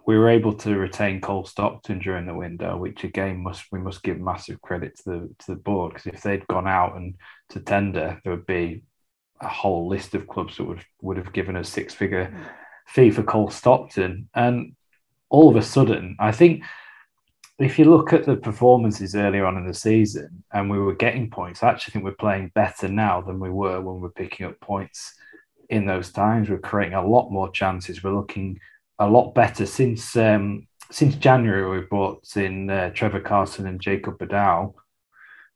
we 0.05 0.17
were 0.17 0.29
able 0.29 0.53
to 0.53 0.75
retain 0.75 1.21
Cole 1.21 1.45
Stockton 1.45 1.99
during 1.99 2.25
the 2.25 2.33
window, 2.33 2.77
which 2.77 3.03
again 3.03 3.41
must 3.41 3.65
we 3.71 3.79
must 3.79 4.03
give 4.03 4.19
massive 4.19 4.61
credit 4.61 4.97
to 4.97 5.03
the 5.05 5.35
to 5.39 5.51
the 5.51 5.55
board 5.55 5.93
because 5.93 6.07
if 6.07 6.21
they'd 6.21 6.47
gone 6.47 6.67
out 6.67 6.95
and 6.95 7.15
to 7.49 7.59
tender, 7.59 8.19
there 8.23 8.33
would 8.33 8.45
be 8.45 8.83
a 9.41 9.47
whole 9.47 9.87
list 9.87 10.15
of 10.15 10.27
clubs 10.27 10.57
that 10.57 10.65
would 10.65 10.83
would 11.01 11.17
have 11.17 11.33
given 11.33 11.55
a 11.55 11.63
six 11.63 11.93
figure 11.93 12.33
fee 12.87 13.11
for 13.11 13.23
Cole 13.23 13.49
Stockton, 13.49 14.29
and 14.33 14.75
all 15.29 15.49
of 15.49 15.55
a 15.55 15.61
sudden, 15.61 16.15
I 16.19 16.31
think 16.31 16.63
if 17.59 17.77
you 17.77 17.85
look 17.85 18.13
at 18.13 18.25
the 18.25 18.35
performances 18.35 19.15
earlier 19.15 19.45
on 19.45 19.57
in 19.57 19.67
the 19.67 19.73
season 19.73 20.43
and 20.51 20.69
we 20.69 20.79
were 20.79 20.95
getting 20.95 21.29
points, 21.29 21.61
I 21.61 21.69
actually 21.69 21.93
think 21.93 22.05
we're 22.05 22.11
playing 22.11 22.51
better 22.55 22.87
now 22.87 23.21
than 23.21 23.39
we 23.39 23.49
were 23.49 23.79
when 23.79 23.95
we 23.95 24.01
we're 24.01 24.09
picking 24.09 24.45
up 24.45 24.59
points 24.59 25.13
in 25.69 25.85
those 25.85 26.11
times. 26.11 26.49
We're 26.49 26.57
creating 26.57 26.95
a 26.95 27.05
lot 27.05 27.31
more 27.31 27.51
chances. 27.51 28.03
We're 28.03 28.15
looking 28.15 28.59
a 28.99 29.07
lot 29.07 29.33
better 29.33 29.65
since 29.65 30.15
um, 30.15 30.67
since 30.91 31.15
January. 31.15 31.79
We 31.79 31.85
brought 31.85 32.35
in 32.35 32.69
uh, 32.69 32.89
Trevor 32.91 33.21
Carson 33.21 33.67
and 33.67 33.79
Jacob 33.79 34.17
Bedeau. 34.17 34.75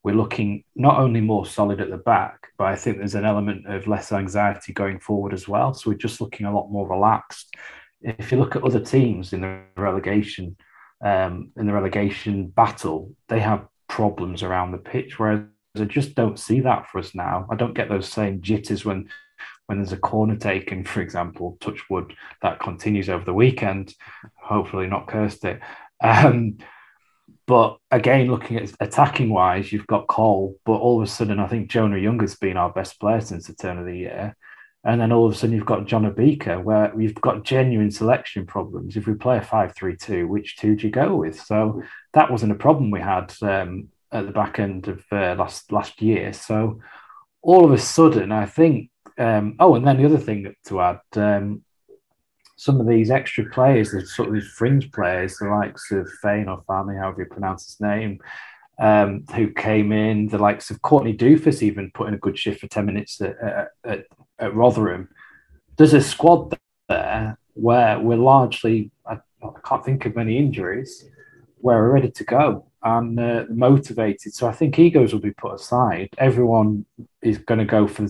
We're 0.03 0.15
looking 0.15 0.63
not 0.75 0.99
only 0.99 1.21
more 1.21 1.45
solid 1.45 1.81
at 1.81 1.89
the 1.89 1.97
back, 1.97 2.47
but 2.57 2.67
I 2.67 2.75
think 2.75 2.97
there's 2.97 3.15
an 3.15 3.25
element 3.25 3.67
of 3.67 3.87
less 3.87 4.11
anxiety 4.11 4.73
going 4.73 4.99
forward 4.99 5.33
as 5.33 5.47
well. 5.47 5.73
So 5.73 5.89
we're 5.89 5.97
just 5.97 6.21
looking 6.21 6.45
a 6.45 6.53
lot 6.53 6.71
more 6.71 6.87
relaxed. 6.87 7.53
If 8.01 8.31
you 8.31 8.37
look 8.37 8.55
at 8.55 8.63
other 8.63 8.79
teams 8.79 9.33
in 9.33 9.41
the 9.41 9.61
relegation, 9.75 10.55
um, 11.03 11.51
in 11.57 11.65
the 11.65 11.73
relegation 11.73 12.47
battle, 12.47 13.11
they 13.27 13.39
have 13.39 13.67
problems 13.89 14.43
around 14.43 14.71
the 14.71 14.77
pitch, 14.77 15.19
whereas 15.19 15.41
I 15.77 15.85
just 15.85 16.15
don't 16.15 16.39
see 16.39 16.59
that 16.61 16.87
for 16.87 16.99
us 16.99 17.13
now. 17.13 17.47
I 17.51 17.55
don't 17.55 17.73
get 17.73 17.89
those 17.89 18.07
same 18.07 18.41
jitters 18.41 18.85
when 18.85 19.09
when 19.67 19.79
there's 19.79 19.91
a 19.91 19.97
corner 19.97 20.35
taken, 20.37 20.83
for 20.83 21.01
example, 21.01 21.57
touch 21.59 21.89
wood, 21.89 22.15
that 22.41 22.59
continues 22.59 23.09
over 23.09 23.25
the 23.25 23.33
weekend. 23.33 23.93
Hopefully, 24.35 24.87
not 24.87 25.07
cursed 25.07 25.43
it. 25.43 25.59
Um, 26.01 26.57
but 27.47 27.77
again, 27.91 28.29
looking 28.29 28.57
at 28.57 28.73
attacking 28.81 29.29
wise, 29.29 29.71
you've 29.71 29.87
got 29.87 30.07
Cole, 30.07 30.57
but 30.65 30.73
all 30.73 31.01
of 31.01 31.07
a 31.07 31.09
sudden, 31.09 31.39
I 31.39 31.47
think 31.47 31.69
Jonah 31.69 31.95
Ayunga 31.95 32.21
has 32.21 32.35
been 32.35 32.57
our 32.57 32.71
best 32.71 32.99
player 32.99 33.21
since 33.21 33.47
the 33.47 33.55
turn 33.55 33.77
of 33.77 33.85
the 33.85 33.97
year. 33.97 34.35
And 34.83 35.01
then 35.01 35.11
all 35.11 35.25
of 35.25 35.33
a 35.33 35.35
sudden, 35.35 35.55
you've 35.55 35.65
got 35.65 35.87
John 35.87 36.11
Obika, 36.11 36.61
where 36.61 36.91
we've 36.93 37.15
got 37.15 37.43
genuine 37.43 37.89
selection 37.89 38.45
problems. 38.45 38.95
If 38.95 39.07
we 39.07 39.13
play 39.15 39.37
a 39.37 39.41
5 39.41 39.75
3 39.75 39.95
2, 39.95 40.27
which 40.27 40.57
two 40.57 40.75
do 40.75 40.87
you 40.87 40.91
go 40.91 41.15
with? 41.15 41.41
So 41.41 41.81
that 42.13 42.29
wasn't 42.29 42.51
a 42.51 42.55
problem 42.55 42.91
we 42.91 43.01
had 43.01 43.33
um, 43.41 43.89
at 44.11 44.25
the 44.25 44.31
back 44.31 44.59
end 44.59 44.87
of 44.87 45.03
uh, 45.11 45.35
last 45.35 45.71
last 45.71 46.01
year. 46.01 46.33
So 46.33 46.81
all 47.41 47.65
of 47.65 47.71
a 47.71 47.77
sudden, 47.77 48.31
I 48.31 48.45
think 48.45 48.91
um, 49.17 49.55
oh, 49.59 49.75
and 49.75 49.87
then 49.87 49.97
the 49.97 50.05
other 50.05 50.17
thing 50.17 50.53
to 50.67 50.81
add, 50.81 50.99
um, 51.13 51.63
some 52.57 52.81
of 52.81 52.87
these 52.87 53.11
extra 53.11 53.45
players, 53.45 53.91
the 53.91 54.05
sort 54.05 54.29
of 54.29 54.33
these 54.33 54.47
fringe 54.47 54.91
players, 54.91 55.37
the 55.37 55.47
likes 55.47 55.91
of 55.91 56.09
Fane 56.21 56.49
or 56.49 56.63
Fami, 56.63 56.99
however 56.99 57.21
you 57.21 57.29
pronounce 57.29 57.65
his 57.65 57.79
name, 57.79 58.19
um, 58.79 59.25
who 59.35 59.51
came 59.53 59.91
in, 59.91 60.27
the 60.27 60.39
likes 60.39 60.71
of 60.71 60.81
Courtney 60.81 61.15
Duffus 61.15 61.61
even 61.61 61.91
put 61.91 62.07
in 62.07 62.15
a 62.15 62.19
good 62.19 62.37
shift 62.37 62.59
for 62.59 62.67
10 62.67 62.85
minutes 62.85 63.21
at, 63.21 63.69
at, 63.85 64.05
at 64.39 64.55
Rotherham. 64.55 65.07
There's 65.77 65.93
a 65.93 66.01
squad 66.01 66.57
there 66.89 67.37
where 67.53 67.99
we're 67.99 68.17
largely, 68.17 68.89
I, 69.05 69.19
I, 69.43 69.49
can't 69.63 69.85
think 69.85 70.07
of 70.07 70.15
many 70.15 70.37
injuries, 70.37 71.05
where 71.59 71.77
we're 71.77 71.93
ready 71.93 72.09
to 72.09 72.23
go 72.23 72.67
and 72.81 73.19
uh, 73.19 73.45
motivated. 73.49 74.33
So 74.33 74.47
I 74.47 74.51
think 74.51 74.79
egos 74.79 75.13
will 75.13 75.19
be 75.19 75.31
put 75.31 75.53
aside. 75.53 76.09
Everyone 76.17 76.85
is 77.21 77.37
going 77.37 77.59
to 77.59 77.65
go 77.65 77.87
for 77.87 78.07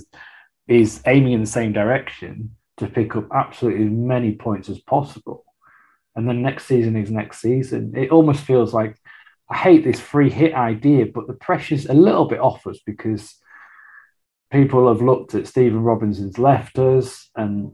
is 0.68 1.02
aiming 1.06 1.32
in 1.32 1.42
the 1.42 1.48
same 1.48 1.72
direction 1.72 2.57
to 2.78 2.88
pick 2.88 3.16
up 3.16 3.28
absolutely 3.34 3.86
as 3.86 3.92
many 3.92 4.36
points 4.36 4.70
as 4.70 4.80
possible. 4.80 5.44
And 6.16 6.28
then 6.28 6.42
next 6.42 6.66
season 6.66 6.96
is 6.96 7.12
next 7.12 7.42
season. 7.42 7.94
It 7.96 8.12
almost 8.12 8.44
feels 8.44 8.74
like 8.74 8.98
I 9.50 9.58
hate 9.58 9.84
this 9.84 10.00
free 10.00 10.30
hit 10.30 10.54
idea, 10.54 11.06
but 11.06 11.28
the 11.28 11.34
pressure's 11.34 11.86
a 11.86 11.94
little 11.94 12.26
bit 12.26 12.40
off 12.40 12.66
us 12.68 12.80
because 12.86 13.36
people 14.52 14.88
have 14.88 15.02
looked 15.02 15.36
at 15.36 15.48
Stephen 15.48 15.82
Robinson's 15.82 16.38
left 16.38 16.80
us 16.80 17.30
and 17.36 17.74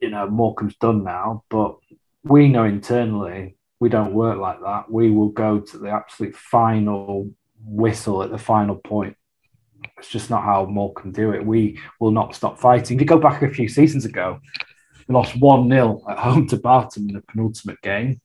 you 0.00 0.10
know 0.10 0.28
Morecambe's 0.28 0.76
done 0.76 1.04
now, 1.04 1.44
but 1.50 1.76
we 2.24 2.48
know 2.48 2.64
internally 2.64 3.56
we 3.80 3.88
don't 3.88 4.14
work 4.14 4.38
like 4.38 4.60
that. 4.60 4.90
We 4.90 5.10
will 5.10 5.28
go 5.28 5.60
to 5.60 5.78
the 5.78 5.90
absolute 5.90 6.34
final 6.34 7.30
whistle 7.64 8.22
at 8.22 8.30
the 8.30 8.38
final 8.38 8.76
point 8.76 9.16
it's 9.98 10.08
just 10.08 10.30
not 10.30 10.44
how 10.44 10.64
Morecambe 10.66 11.12
do 11.12 11.32
it. 11.32 11.44
We 11.44 11.80
will 12.00 12.10
not 12.10 12.34
stop 12.34 12.58
fighting. 12.58 12.98
You 12.98 13.04
go 13.04 13.18
back 13.18 13.42
a 13.42 13.50
few 13.50 13.68
seasons 13.68 14.04
ago, 14.04 14.40
we 15.08 15.14
lost 15.14 15.36
1 15.36 15.68
0 15.68 16.02
at 16.08 16.18
home 16.18 16.46
to 16.48 16.56
Barton 16.56 17.08
in 17.08 17.14
the 17.14 17.22
penultimate 17.22 17.80
game. 17.80 18.20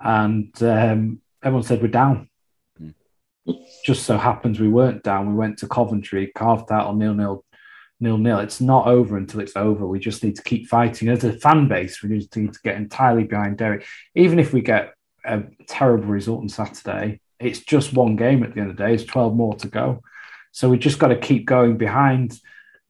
And 0.00 0.50
um, 0.62 1.20
everyone 1.42 1.62
said 1.62 1.82
we're 1.82 1.88
down. 1.88 2.28
Mm. 2.80 2.94
Just 3.84 4.04
so 4.04 4.16
happens 4.16 4.58
we 4.58 4.68
weren't 4.68 5.02
down. 5.02 5.28
We 5.28 5.34
went 5.34 5.58
to 5.58 5.68
Coventry, 5.68 6.32
carved 6.34 6.72
out 6.72 6.86
on 6.86 6.98
nil 6.98 7.14
nil, 7.14 7.44
nil 8.00 8.16
nil. 8.16 8.38
It's 8.38 8.62
not 8.62 8.86
over 8.86 9.18
until 9.18 9.40
it's 9.40 9.56
over. 9.56 9.86
We 9.86 9.98
just 9.98 10.24
need 10.24 10.36
to 10.36 10.42
keep 10.42 10.68
fighting. 10.68 11.08
As 11.08 11.22
a 11.22 11.34
fan 11.34 11.68
base, 11.68 12.02
we 12.02 12.08
need 12.08 12.30
to, 12.30 12.40
need 12.40 12.54
to 12.54 12.60
get 12.64 12.76
entirely 12.76 13.24
behind 13.24 13.58
Derek. 13.58 13.84
Even 14.14 14.38
if 14.38 14.54
we 14.54 14.62
get 14.62 14.94
a 15.26 15.42
terrible 15.66 16.06
result 16.06 16.40
on 16.40 16.48
Saturday, 16.48 17.20
it's 17.38 17.60
just 17.60 17.92
one 17.92 18.16
game 18.16 18.42
at 18.42 18.54
the 18.54 18.60
end 18.60 18.70
of 18.70 18.76
the 18.76 18.84
day. 18.84 18.94
It's 18.94 19.04
12 19.04 19.34
more 19.34 19.54
to 19.56 19.68
go. 19.68 20.02
So 20.52 20.68
we 20.68 20.78
just 20.78 20.98
got 20.98 21.08
to 21.08 21.16
keep 21.16 21.46
going 21.46 21.76
behind 21.76 22.38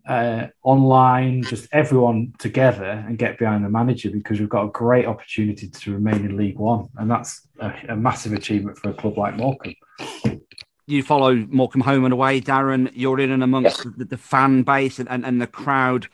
uh, 0.08 0.48
online, 0.62 1.42
just 1.42 1.68
everyone 1.72 2.32
together 2.38 3.04
and 3.06 3.18
get 3.18 3.38
behind 3.38 3.64
the 3.64 3.68
manager 3.68 4.10
because 4.10 4.40
we've 4.40 4.48
got 4.48 4.64
a 4.64 4.70
great 4.70 5.06
opportunity 5.06 5.68
to 5.68 5.92
remain 5.92 6.24
in 6.24 6.36
League 6.36 6.58
One. 6.58 6.88
And 6.96 7.10
that's 7.10 7.46
a, 7.60 7.72
a 7.90 7.96
massive 7.96 8.32
achievement 8.32 8.78
for 8.78 8.90
a 8.90 8.94
club 8.94 9.18
like 9.18 9.36
Morecambe. 9.36 9.74
You 10.86 11.02
follow 11.04 11.36
Morecambe 11.36 11.82
home 11.82 12.04
and 12.04 12.12
away, 12.12 12.40
Darren. 12.40 12.90
You're 12.94 13.20
in 13.20 13.30
and 13.30 13.44
amongst 13.44 13.84
the, 13.96 14.04
the, 14.04 14.16
fan 14.16 14.64
base 14.64 14.98
and, 14.98 15.08
and, 15.08 15.24
and 15.24 15.40
the 15.40 15.46
crowd. 15.46 16.08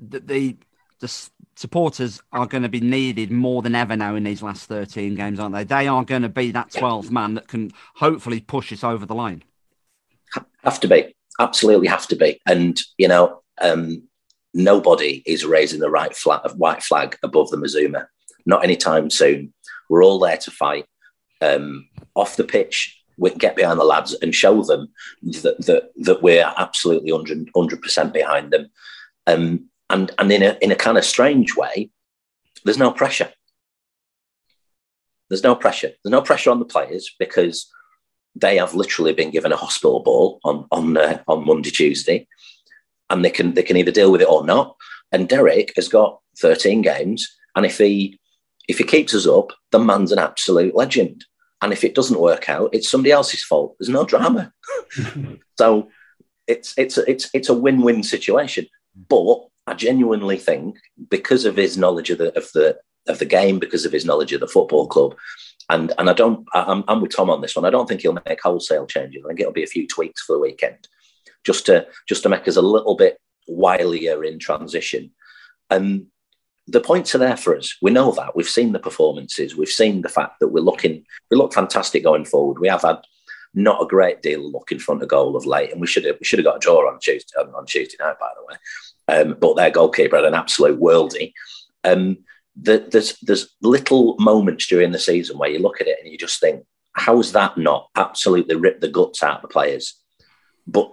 The, 0.00 0.20
the, 0.20 0.56
the 1.00 1.28
supporters 1.56 2.22
are 2.32 2.46
going 2.46 2.62
to 2.62 2.70
be 2.70 2.80
needed 2.80 3.30
more 3.30 3.60
than 3.60 3.74
ever 3.74 3.96
now 3.96 4.14
in 4.14 4.24
these 4.24 4.42
last 4.42 4.66
13 4.66 5.14
games, 5.16 5.38
aren't 5.38 5.54
they? 5.54 5.64
They 5.64 5.88
are 5.88 6.04
going 6.04 6.22
to 6.22 6.30
be 6.30 6.52
that 6.52 6.70
12th 6.70 7.10
man 7.10 7.34
that 7.34 7.48
can 7.48 7.72
hopefully 7.96 8.40
push 8.40 8.72
us 8.72 8.82
over 8.82 9.04
the 9.04 9.14
line. 9.14 9.42
Have 10.64 10.80
to 10.80 10.88
be, 10.88 11.14
absolutely 11.38 11.86
have 11.88 12.06
to 12.08 12.16
be. 12.16 12.40
And, 12.46 12.80
you 12.98 13.08
know, 13.08 13.42
um, 13.60 14.02
nobody 14.54 15.22
is 15.26 15.44
raising 15.44 15.80
the 15.80 15.90
right 15.90 16.14
flag, 16.14 16.50
white 16.56 16.82
flag 16.82 17.16
above 17.22 17.50
the 17.50 17.56
Mazuma. 17.56 18.08
Not 18.46 18.64
anytime 18.64 19.10
soon. 19.10 19.52
We're 19.88 20.04
all 20.04 20.18
there 20.18 20.36
to 20.38 20.50
fight. 20.50 20.86
Um, 21.42 21.88
off 22.14 22.36
the 22.36 22.44
pitch, 22.44 22.98
we 23.18 23.30
get 23.30 23.56
behind 23.56 23.78
the 23.78 23.84
lads 23.84 24.14
and 24.14 24.34
show 24.34 24.62
them 24.62 24.88
that 25.22 25.64
that, 25.66 25.90
that 25.96 26.22
we're 26.22 26.50
absolutely 26.56 27.12
100 27.12 27.82
percent 27.82 28.12
behind 28.14 28.52
them. 28.52 28.68
Um, 29.26 29.68
and 29.90 30.10
and 30.18 30.32
in 30.32 30.42
a 30.42 30.56
in 30.60 30.72
a 30.72 30.76
kind 30.76 30.98
of 30.98 31.04
strange 31.04 31.54
way, 31.54 31.90
there's 32.64 32.78
no 32.78 32.90
pressure. 32.90 33.30
There's 35.28 35.42
no 35.42 35.54
pressure. 35.54 35.92
There's 36.02 36.10
no 36.10 36.22
pressure 36.22 36.50
on 36.50 36.58
the 36.58 36.64
players 36.64 37.14
because 37.18 37.70
they 38.36 38.58
have 38.58 38.74
literally 38.74 39.14
been 39.14 39.30
given 39.30 39.52
a 39.52 39.56
hospital 39.56 40.00
ball 40.00 40.40
on 40.44 40.66
on 40.70 40.96
uh, 40.96 41.22
on 41.26 41.46
Monday, 41.46 41.70
Tuesday, 41.70 42.28
and 43.10 43.24
they 43.24 43.30
can 43.30 43.54
they 43.54 43.62
can 43.62 43.76
either 43.76 43.90
deal 43.90 44.12
with 44.12 44.20
it 44.20 44.28
or 44.28 44.44
not. 44.44 44.76
And 45.12 45.28
Derek 45.28 45.72
has 45.76 45.88
got 45.88 46.20
13 46.38 46.82
games, 46.82 47.26
and 47.54 47.64
if 47.64 47.78
he 47.78 48.18
if 48.68 48.78
he 48.78 48.84
keeps 48.84 49.14
us 49.14 49.26
up, 49.26 49.52
the 49.70 49.78
man's 49.78 50.12
an 50.12 50.18
absolute 50.18 50.74
legend. 50.74 51.24
And 51.62 51.72
if 51.72 51.84
it 51.84 51.94
doesn't 51.94 52.20
work 52.20 52.48
out, 52.48 52.70
it's 52.74 52.90
somebody 52.90 53.12
else's 53.12 53.42
fault. 53.42 53.76
There's 53.78 53.88
no 53.88 54.04
drama. 54.04 54.52
so 55.58 55.88
it's 56.46 56.74
it's 56.76 56.98
a, 56.98 57.10
it's 57.10 57.30
it's 57.32 57.48
a 57.48 57.54
win-win 57.54 58.02
situation. 58.02 58.66
But 59.08 59.38
I 59.66 59.74
genuinely 59.74 60.36
think 60.36 60.76
because 61.08 61.44
of 61.44 61.56
his 61.56 61.78
knowledge 61.78 62.10
of 62.10 62.18
the 62.18 62.36
of 62.36 62.50
the 62.52 62.78
of 63.08 63.18
the 63.18 63.24
game, 63.24 63.58
because 63.58 63.86
of 63.86 63.92
his 63.92 64.04
knowledge 64.04 64.32
of 64.32 64.40
the 64.40 64.48
football 64.48 64.86
club. 64.86 65.16
And 65.68 65.92
and 65.98 66.08
I 66.08 66.12
don't, 66.12 66.46
I'm, 66.54 66.84
I'm 66.86 67.00
with 67.00 67.14
Tom 67.14 67.30
on 67.30 67.40
this 67.40 67.56
one. 67.56 67.64
I 67.64 67.70
don't 67.70 67.88
think 67.88 68.00
he'll 68.00 68.12
make 68.26 68.40
wholesale 68.42 68.86
changes. 68.86 69.22
I 69.24 69.28
think 69.28 69.40
it'll 69.40 69.52
be 69.52 69.64
a 69.64 69.68
few 69.68 69.86
tweaks 69.86 70.22
for 70.22 70.34
the 70.34 70.40
weekend, 70.40 70.88
just 71.44 71.66
to 71.66 71.86
just 72.08 72.22
to 72.22 72.28
make 72.28 72.46
us 72.46 72.56
a 72.56 72.62
little 72.62 72.96
bit 72.96 73.18
wilier 73.48 74.26
in 74.26 74.38
transition. 74.38 75.10
And 75.68 76.06
the 76.68 76.80
points 76.80 77.14
are 77.14 77.18
there 77.18 77.36
for 77.36 77.56
us. 77.56 77.76
We 77.80 77.90
know 77.90 78.12
that. 78.12 78.34
We've 78.34 78.48
seen 78.48 78.72
the 78.72 78.78
performances. 78.78 79.56
We've 79.56 79.68
seen 79.68 80.02
the 80.02 80.08
fact 80.08 80.40
that 80.40 80.48
we're 80.48 80.60
looking, 80.60 81.04
we 81.30 81.36
look 81.36 81.54
fantastic 81.54 82.02
going 82.02 82.24
forward. 82.24 82.58
We 82.58 82.68
have 82.68 82.82
had 82.82 82.98
not 83.54 83.82
a 83.82 83.86
great 83.86 84.20
deal 84.20 84.46
of 84.46 84.52
luck 84.52 84.72
in 84.72 84.78
front 84.78 85.02
of 85.02 85.08
goal 85.08 85.36
of 85.36 85.46
late, 85.46 85.72
and 85.72 85.80
we 85.80 85.86
should 85.86 86.04
have 86.04 86.16
we 86.20 86.24
should 86.24 86.38
have 86.38 86.46
got 86.46 86.56
a 86.56 86.60
draw 86.60 86.88
on 86.88 86.98
Tuesday 87.00 87.38
on 87.38 87.66
Tuesday 87.66 87.96
night, 87.98 88.18
by 88.20 88.30
the 88.36 88.44
way. 88.46 88.56
Um, 89.08 89.36
but 89.40 89.54
their 89.54 89.70
goalkeeper 89.70 90.16
had 90.16 90.24
an 90.24 90.34
absolute 90.34 90.80
worldie. 90.80 91.32
Um, 91.84 92.18
the, 92.60 92.86
there's 92.90 93.18
there's 93.20 93.54
little 93.62 94.16
moments 94.18 94.66
during 94.66 94.92
the 94.92 94.98
season 94.98 95.38
where 95.38 95.50
you 95.50 95.58
look 95.58 95.80
at 95.80 95.88
it 95.88 95.98
and 96.02 96.10
you 96.10 96.18
just 96.18 96.40
think, 96.40 96.64
how 96.92 97.18
is 97.20 97.32
that 97.32 97.58
not 97.58 97.88
absolutely 97.96 98.56
ripped 98.56 98.80
the 98.80 98.88
guts 98.88 99.22
out 99.22 99.36
of 99.36 99.42
the 99.42 99.48
players? 99.48 99.94
But 100.66 100.92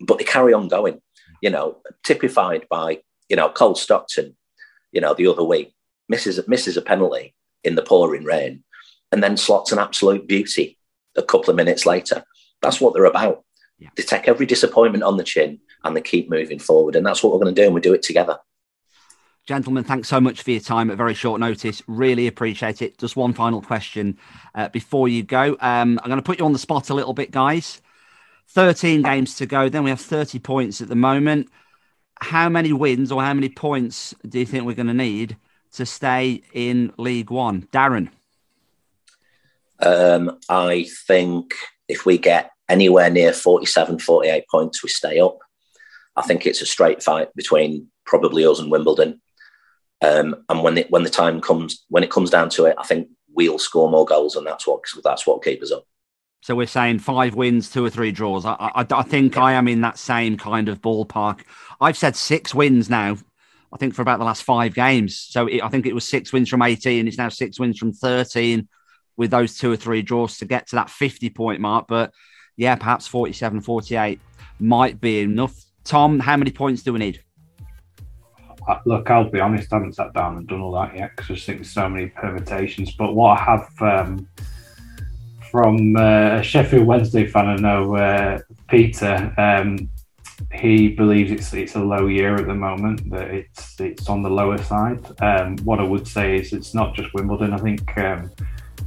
but 0.00 0.18
they 0.18 0.24
carry 0.24 0.52
on 0.52 0.68
going. 0.68 1.00
You 1.40 1.50
know, 1.50 1.78
typified 2.04 2.66
by 2.70 3.00
you 3.28 3.36
know 3.36 3.48
Cole 3.48 3.74
Stockton 3.74 4.36
you 4.92 5.00
know, 5.00 5.14
the 5.14 5.26
other 5.26 5.42
week, 5.42 5.74
misses 6.08 6.38
misses 6.46 6.76
a 6.76 6.82
penalty 6.82 7.34
in 7.64 7.74
the 7.74 7.82
pouring 7.82 8.24
rain, 8.24 8.62
and 9.10 9.22
then 9.22 9.36
slots 9.36 9.72
an 9.72 9.78
absolute 9.78 10.28
beauty 10.28 10.78
a 11.16 11.22
couple 11.22 11.50
of 11.50 11.56
minutes 11.56 11.86
later. 11.86 12.22
That's 12.60 12.80
what 12.80 12.94
they're 12.94 13.04
about. 13.04 13.44
Yeah. 13.78 13.88
They 13.96 14.02
take 14.04 14.28
every 14.28 14.46
disappointment 14.46 15.02
on 15.02 15.16
the 15.16 15.24
chin 15.24 15.58
and 15.82 15.96
they 15.96 16.00
keep 16.00 16.30
moving 16.30 16.58
forward, 16.58 16.94
and 16.94 17.04
that's 17.04 17.22
what 17.22 17.32
we're 17.32 17.42
going 17.42 17.54
to 17.54 17.60
do, 17.60 17.66
and 17.66 17.74
we 17.74 17.80
do 17.80 17.94
it 17.94 18.02
together. 18.02 18.38
Gentlemen, 19.46 19.84
thanks 19.84 20.08
so 20.08 20.20
much 20.20 20.42
for 20.42 20.52
your 20.52 20.60
time 20.60 20.90
at 20.90 20.96
very 20.96 21.14
short 21.14 21.40
notice. 21.40 21.82
Really 21.86 22.28
appreciate 22.28 22.80
it. 22.80 22.96
Just 22.98 23.16
one 23.16 23.32
final 23.32 23.60
question 23.60 24.18
uh, 24.54 24.68
before 24.68 25.08
you 25.08 25.22
go. 25.22 25.56
Um, 25.60 25.98
I'm 26.02 26.08
going 26.08 26.16
to 26.16 26.22
put 26.22 26.38
you 26.38 26.44
on 26.44 26.52
the 26.52 26.58
spot 26.58 26.90
a 26.90 26.94
little 26.94 27.12
bit, 27.12 27.30
guys. 27.32 27.82
13 28.50 29.02
games 29.02 29.34
to 29.36 29.46
go. 29.46 29.68
Then 29.68 29.82
we 29.82 29.90
have 29.90 30.00
30 30.00 30.38
points 30.38 30.80
at 30.80 30.88
the 30.88 30.94
moment 30.94 31.48
how 32.22 32.48
many 32.48 32.72
wins 32.72 33.10
or 33.10 33.22
how 33.22 33.34
many 33.34 33.48
points 33.48 34.14
do 34.26 34.38
you 34.38 34.46
think 34.46 34.64
we're 34.64 34.74
going 34.74 34.86
to 34.86 34.94
need 34.94 35.36
to 35.72 35.84
stay 35.84 36.42
in 36.52 36.92
League 36.96 37.30
One? 37.30 37.62
Darren? 37.72 38.10
Um, 39.80 40.38
I 40.48 40.86
think 41.06 41.54
if 41.88 42.06
we 42.06 42.18
get 42.18 42.52
anywhere 42.68 43.10
near 43.10 43.32
47, 43.32 43.98
48 43.98 44.44
points, 44.48 44.82
we 44.82 44.88
stay 44.88 45.18
up. 45.18 45.38
I 46.14 46.22
think 46.22 46.46
it's 46.46 46.62
a 46.62 46.66
straight 46.66 47.02
fight 47.02 47.34
between 47.34 47.88
probably 48.04 48.46
us 48.46 48.60
and 48.60 48.70
Wimbledon. 48.70 49.20
Um, 50.02 50.44
and 50.48 50.62
when 50.62 50.78
it, 50.78 50.90
when 50.90 51.04
the 51.04 51.10
time 51.10 51.40
comes, 51.40 51.84
when 51.88 52.02
it 52.02 52.10
comes 52.10 52.30
down 52.30 52.48
to 52.50 52.66
it, 52.66 52.74
I 52.78 52.84
think 52.84 53.08
we'll 53.32 53.58
score 53.58 53.90
more 53.90 54.04
goals, 54.04 54.36
and 54.36 54.46
that's 54.46 54.66
what 54.66 54.82
that's 55.02 55.26
what 55.26 55.42
keeps 55.44 55.64
us 55.64 55.72
up. 55.72 55.86
So 56.42 56.56
we're 56.56 56.66
saying 56.66 56.98
five 56.98 57.36
wins, 57.36 57.70
two 57.70 57.84
or 57.84 57.90
three 57.90 58.10
draws. 58.10 58.44
I, 58.44 58.56
I, 58.58 58.86
I 58.90 59.02
think 59.02 59.36
yeah. 59.36 59.42
I 59.42 59.52
am 59.52 59.68
in 59.68 59.80
that 59.82 59.96
same 59.96 60.36
kind 60.36 60.68
of 60.68 60.82
ballpark. 60.82 61.42
I've 61.80 61.96
said 61.96 62.16
six 62.16 62.52
wins 62.52 62.90
now. 62.90 63.16
I 63.72 63.78
think 63.78 63.94
for 63.94 64.02
about 64.02 64.18
the 64.18 64.24
last 64.24 64.42
five 64.42 64.74
games. 64.74 65.16
So 65.16 65.46
it, 65.46 65.62
I 65.62 65.68
think 65.68 65.86
it 65.86 65.94
was 65.94 66.06
six 66.06 66.32
wins 66.32 66.48
from 66.48 66.62
18. 66.62 67.06
It's 67.06 67.16
now 67.16 67.28
six 67.28 67.60
wins 67.60 67.78
from 67.78 67.92
13 67.92 68.68
with 69.16 69.30
those 69.30 69.56
two 69.56 69.70
or 69.70 69.76
three 69.76 70.02
draws 70.02 70.38
to 70.38 70.44
get 70.44 70.66
to 70.68 70.76
that 70.76 70.90
50 70.90 71.30
point 71.30 71.60
mark. 71.60 71.86
But 71.88 72.12
yeah, 72.56 72.74
perhaps 72.74 73.06
47, 73.06 73.60
48 73.60 74.20
might 74.58 75.00
be 75.00 75.20
enough. 75.20 75.54
Tom, 75.84 76.18
how 76.18 76.36
many 76.36 76.50
points 76.50 76.82
do 76.82 76.92
we 76.92 76.98
need? 76.98 77.22
Look, 78.84 79.10
I'll 79.10 79.30
be 79.30 79.40
honest, 79.40 79.72
I 79.72 79.76
haven't 79.76 79.94
sat 79.94 80.12
down 80.12 80.36
and 80.36 80.46
done 80.46 80.60
all 80.60 80.72
that 80.72 80.96
yet 80.96 81.10
because 81.16 81.30
I 81.30 81.34
just 81.34 81.46
think 81.46 81.58
there's 81.58 81.70
so 81.70 81.88
many 81.88 82.08
permutations. 82.08 82.94
But 82.94 83.14
what 83.14 83.38
I 83.38 83.42
have 83.42 83.82
um, 83.82 84.28
from 85.50 85.96
uh, 85.96 86.38
a 86.38 86.42
Sheffield 86.42 86.86
Wednesday 86.86 87.26
fan, 87.26 87.46
I 87.46 87.56
know 87.56 87.96
uh, 87.96 88.40
Peter. 88.68 89.34
Um, 89.36 89.90
he 90.52 90.88
believes 90.88 91.30
it's 91.30 91.52
it's 91.52 91.76
a 91.76 91.80
low 91.80 92.06
year 92.06 92.36
at 92.36 92.46
the 92.46 92.54
moment. 92.54 93.10
That 93.10 93.30
it's 93.30 93.78
it's 93.80 94.08
on 94.08 94.22
the 94.22 94.30
lower 94.30 94.58
side. 94.58 95.04
Um, 95.20 95.56
what 95.58 95.78
I 95.78 95.84
would 95.84 96.06
say 96.06 96.36
is 96.36 96.52
it's 96.52 96.74
not 96.74 96.94
just 96.94 97.12
Wimbledon. 97.14 97.52
I 97.52 97.58
think 97.58 97.96
um, 97.98 98.30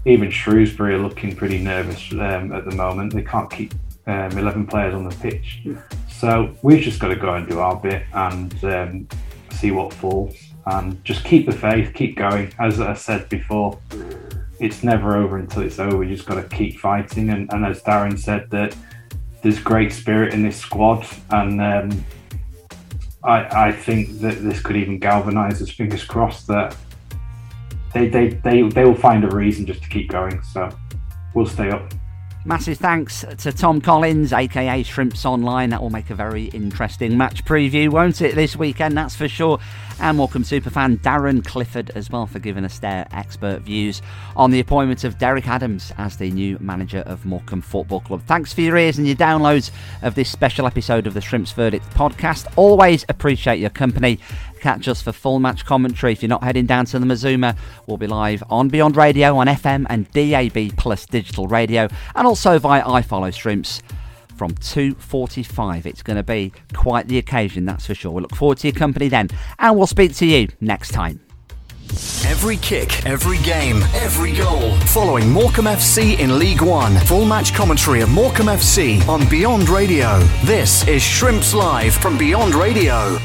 even 0.06 0.30
Shrewsbury 0.30 0.96
are 0.96 1.00
looking 1.00 1.36
pretty 1.36 1.60
nervous 1.60 2.12
um, 2.14 2.52
at 2.54 2.66
the 2.66 2.76
moment. 2.76 3.14
They 3.14 3.24
can't 3.24 3.50
keep 3.50 3.74
um, 4.08 4.38
eleven 4.38 4.66
players 4.66 4.94
on 4.94 5.08
the 5.08 5.16
pitch, 5.16 5.68
so 6.10 6.56
we've 6.62 6.82
just 6.82 7.00
got 7.00 7.10
to 7.10 7.16
go 7.16 7.34
and 7.34 7.48
do 7.48 7.60
our 7.60 7.76
bit 7.76 8.04
and 8.14 8.64
um, 8.64 9.08
see 9.56 9.72
what 9.72 9.94
falls 9.94 10.36
and 10.66 11.04
just 11.04 11.24
keep 11.24 11.46
the 11.46 11.52
faith, 11.52 11.94
keep 11.94 12.16
going. 12.16 12.54
As 12.60 12.80
I 12.80 12.94
said 12.94 13.30
before 13.30 13.80
it's 14.60 14.84
never 14.84 15.18
over 15.18 15.38
until 15.38 15.64
it's 15.64 15.80
over. 15.80 16.04
You 16.04 16.16
just 16.16 16.28
got 16.28 16.36
to 16.36 16.56
keep 16.56 16.80
fighting. 16.80 17.30
And, 17.30 17.52
and, 17.52 17.66
as 17.66 17.82
Darren 17.82 18.18
said, 18.18 18.50
that 18.52 18.76
there's 19.42 19.60
great 19.60 19.92
spirit 19.92 20.34
in 20.34 20.44
this 20.44 20.58
squad, 20.58 21.06
and 21.30 21.62
um, 21.62 22.06
I, 23.24 23.68
I 23.68 23.72
think 23.72 24.20
that 24.22 24.42
this 24.42 24.62
could 24.62 24.76
even 24.76 25.00
galvanise 25.00 25.62
us. 25.62 25.70
Fingers 25.70 26.04
crossed 26.04 26.48
that 26.48 26.76
they, 27.94 28.08
they 28.08 28.30
they 28.30 28.62
they 28.64 28.86
will 28.86 28.96
find 28.96 29.24
a 29.24 29.30
reason 29.30 29.66
just 29.66 29.84
to 29.84 29.90
keep 29.90 30.10
going. 30.10 30.42
So 30.44 30.70
we'll 31.34 31.46
stay 31.46 31.70
up. 31.70 31.94
Massive 32.48 32.78
thanks 32.78 33.26
to 33.40 33.52
Tom 33.52 33.82
Collins, 33.82 34.32
aka 34.32 34.84
Shrimps 34.84 35.26
Online. 35.26 35.72
That 35.72 35.82
will 35.82 35.90
make 35.90 36.12
a 36.12 36.16
very 36.16 36.44
interesting 36.46 37.18
match 37.18 37.44
preview, 37.44 37.90
won't 37.90 38.22
it, 38.22 38.36
this 38.36 38.56
weekend? 38.56 38.96
That's 38.96 39.16
for 39.16 39.28
sure. 39.28 39.58
And 40.00 40.20
welcome 40.20 40.44
superfan 40.44 41.00
Darren 41.00 41.44
Clifford 41.44 41.90
as 41.96 42.12
well 42.12 42.28
for 42.28 42.38
giving 42.38 42.64
us 42.64 42.78
their 42.78 43.08
expert 43.12 43.64
views 43.64 44.04
on 44.36 44.52
the 44.52 44.60
appointment 44.60 45.04
of 45.04 45.18
Derek 45.18 45.48
Adams 45.48 45.92
as 45.98 46.18
the 46.18 46.30
new 46.30 46.60
manager 46.60 47.00
of 47.08 47.26
Morecambe 47.26 47.62
Football 47.62 48.02
Club. 48.02 48.22
Thanks 48.28 48.54
for 48.54 48.62
your 48.62 48.78
ears 48.78 49.00
and 49.00 49.08
your 49.08 49.16
downloads 49.16 49.72
of 50.04 50.14
this 50.14 50.30
special 50.30 50.68
episode 50.68 51.08
of 51.08 51.16
the 51.16 51.22
Shrimps 51.22 51.52
Verdict 51.52 51.90
podcast. 51.96 52.46
Always 52.58 53.06
appreciate 53.10 53.58
your 53.58 53.72
company. 53.72 54.20
Catch 54.66 54.88
us 54.88 55.00
for 55.00 55.12
full 55.12 55.38
match 55.38 55.64
commentary. 55.64 56.14
If 56.14 56.24
you're 56.24 56.28
not 56.28 56.44
heading 56.44 56.66
down 56.66 56.86
to 56.86 56.98
the 56.98 57.06
Mazuma, 57.06 57.56
we'll 57.86 57.98
be 57.98 58.08
live 58.08 58.44
on 58.50 58.68
Beyond 58.68 58.98
Radio 58.98 59.38
on 59.38 59.46
FM 59.46 59.86
and 59.92 60.10
DAB 60.10 60.76
Plus 60.76 61.06
digital 61.06 61.46
radio, 61.46 61.88
and 62.16 62.26
also 62.26 62.58
via 62.58 62.82
iFollow 62.82 63.32
Shrimps 63.32 63.84
from 64.36 64.56
2.45. 64.56 65.86
It's 65.86 66.02
going 66.02 66.18
to 66.18 66.24
be 66.24 66.52
quite 66.74 67.08
the 67.08 67.20
occasion, 67.20 67.66
that's 67.66 67.86
for 67.86 67.94
sure. 67.94 68.12
We 68.12 68.24
look 68.24 68.36
forward 68.36 68.58
to 68.58 68.68
your 68.68 68.76
company 68.76 69.08
then, 69.08 69.28
and 69.60 69.78
we'll 69.78 69.86
speak 69.86 70.16
to 70.16 70.26
you 70.26 70.48
next 70.60 70.90
time. 70.90 71.20
Every 72.26 72.58
kick, 72.58 73.06
every 73.06 73.38
game, 73.44 73.84
every 73.94 74.34
goal. 74.34 74.76
Following 74.88 75.30
Morecambe 75.30 75.66
FC 75.66 76.18
in 76.18 76.40
League 76.40 76.64
One. 76.64 76.96
Full 77.02 77.26
match 77.26 77.54
commentary 77.54 78.02
of 78.02 78.10
Morecambe 78.10 78.48
FC 78.48 79.08
on 79.08 79.30
Beyond 79.30 79.70
Radio. 79.70 80.18
This 80.44 80.88
is 80.88 81.04
Shrimps 81.04 81.54
Live 81.54 81.94
from 81.94 82.18
Beyond 82.18 82.56
Radio. 82.56 83.20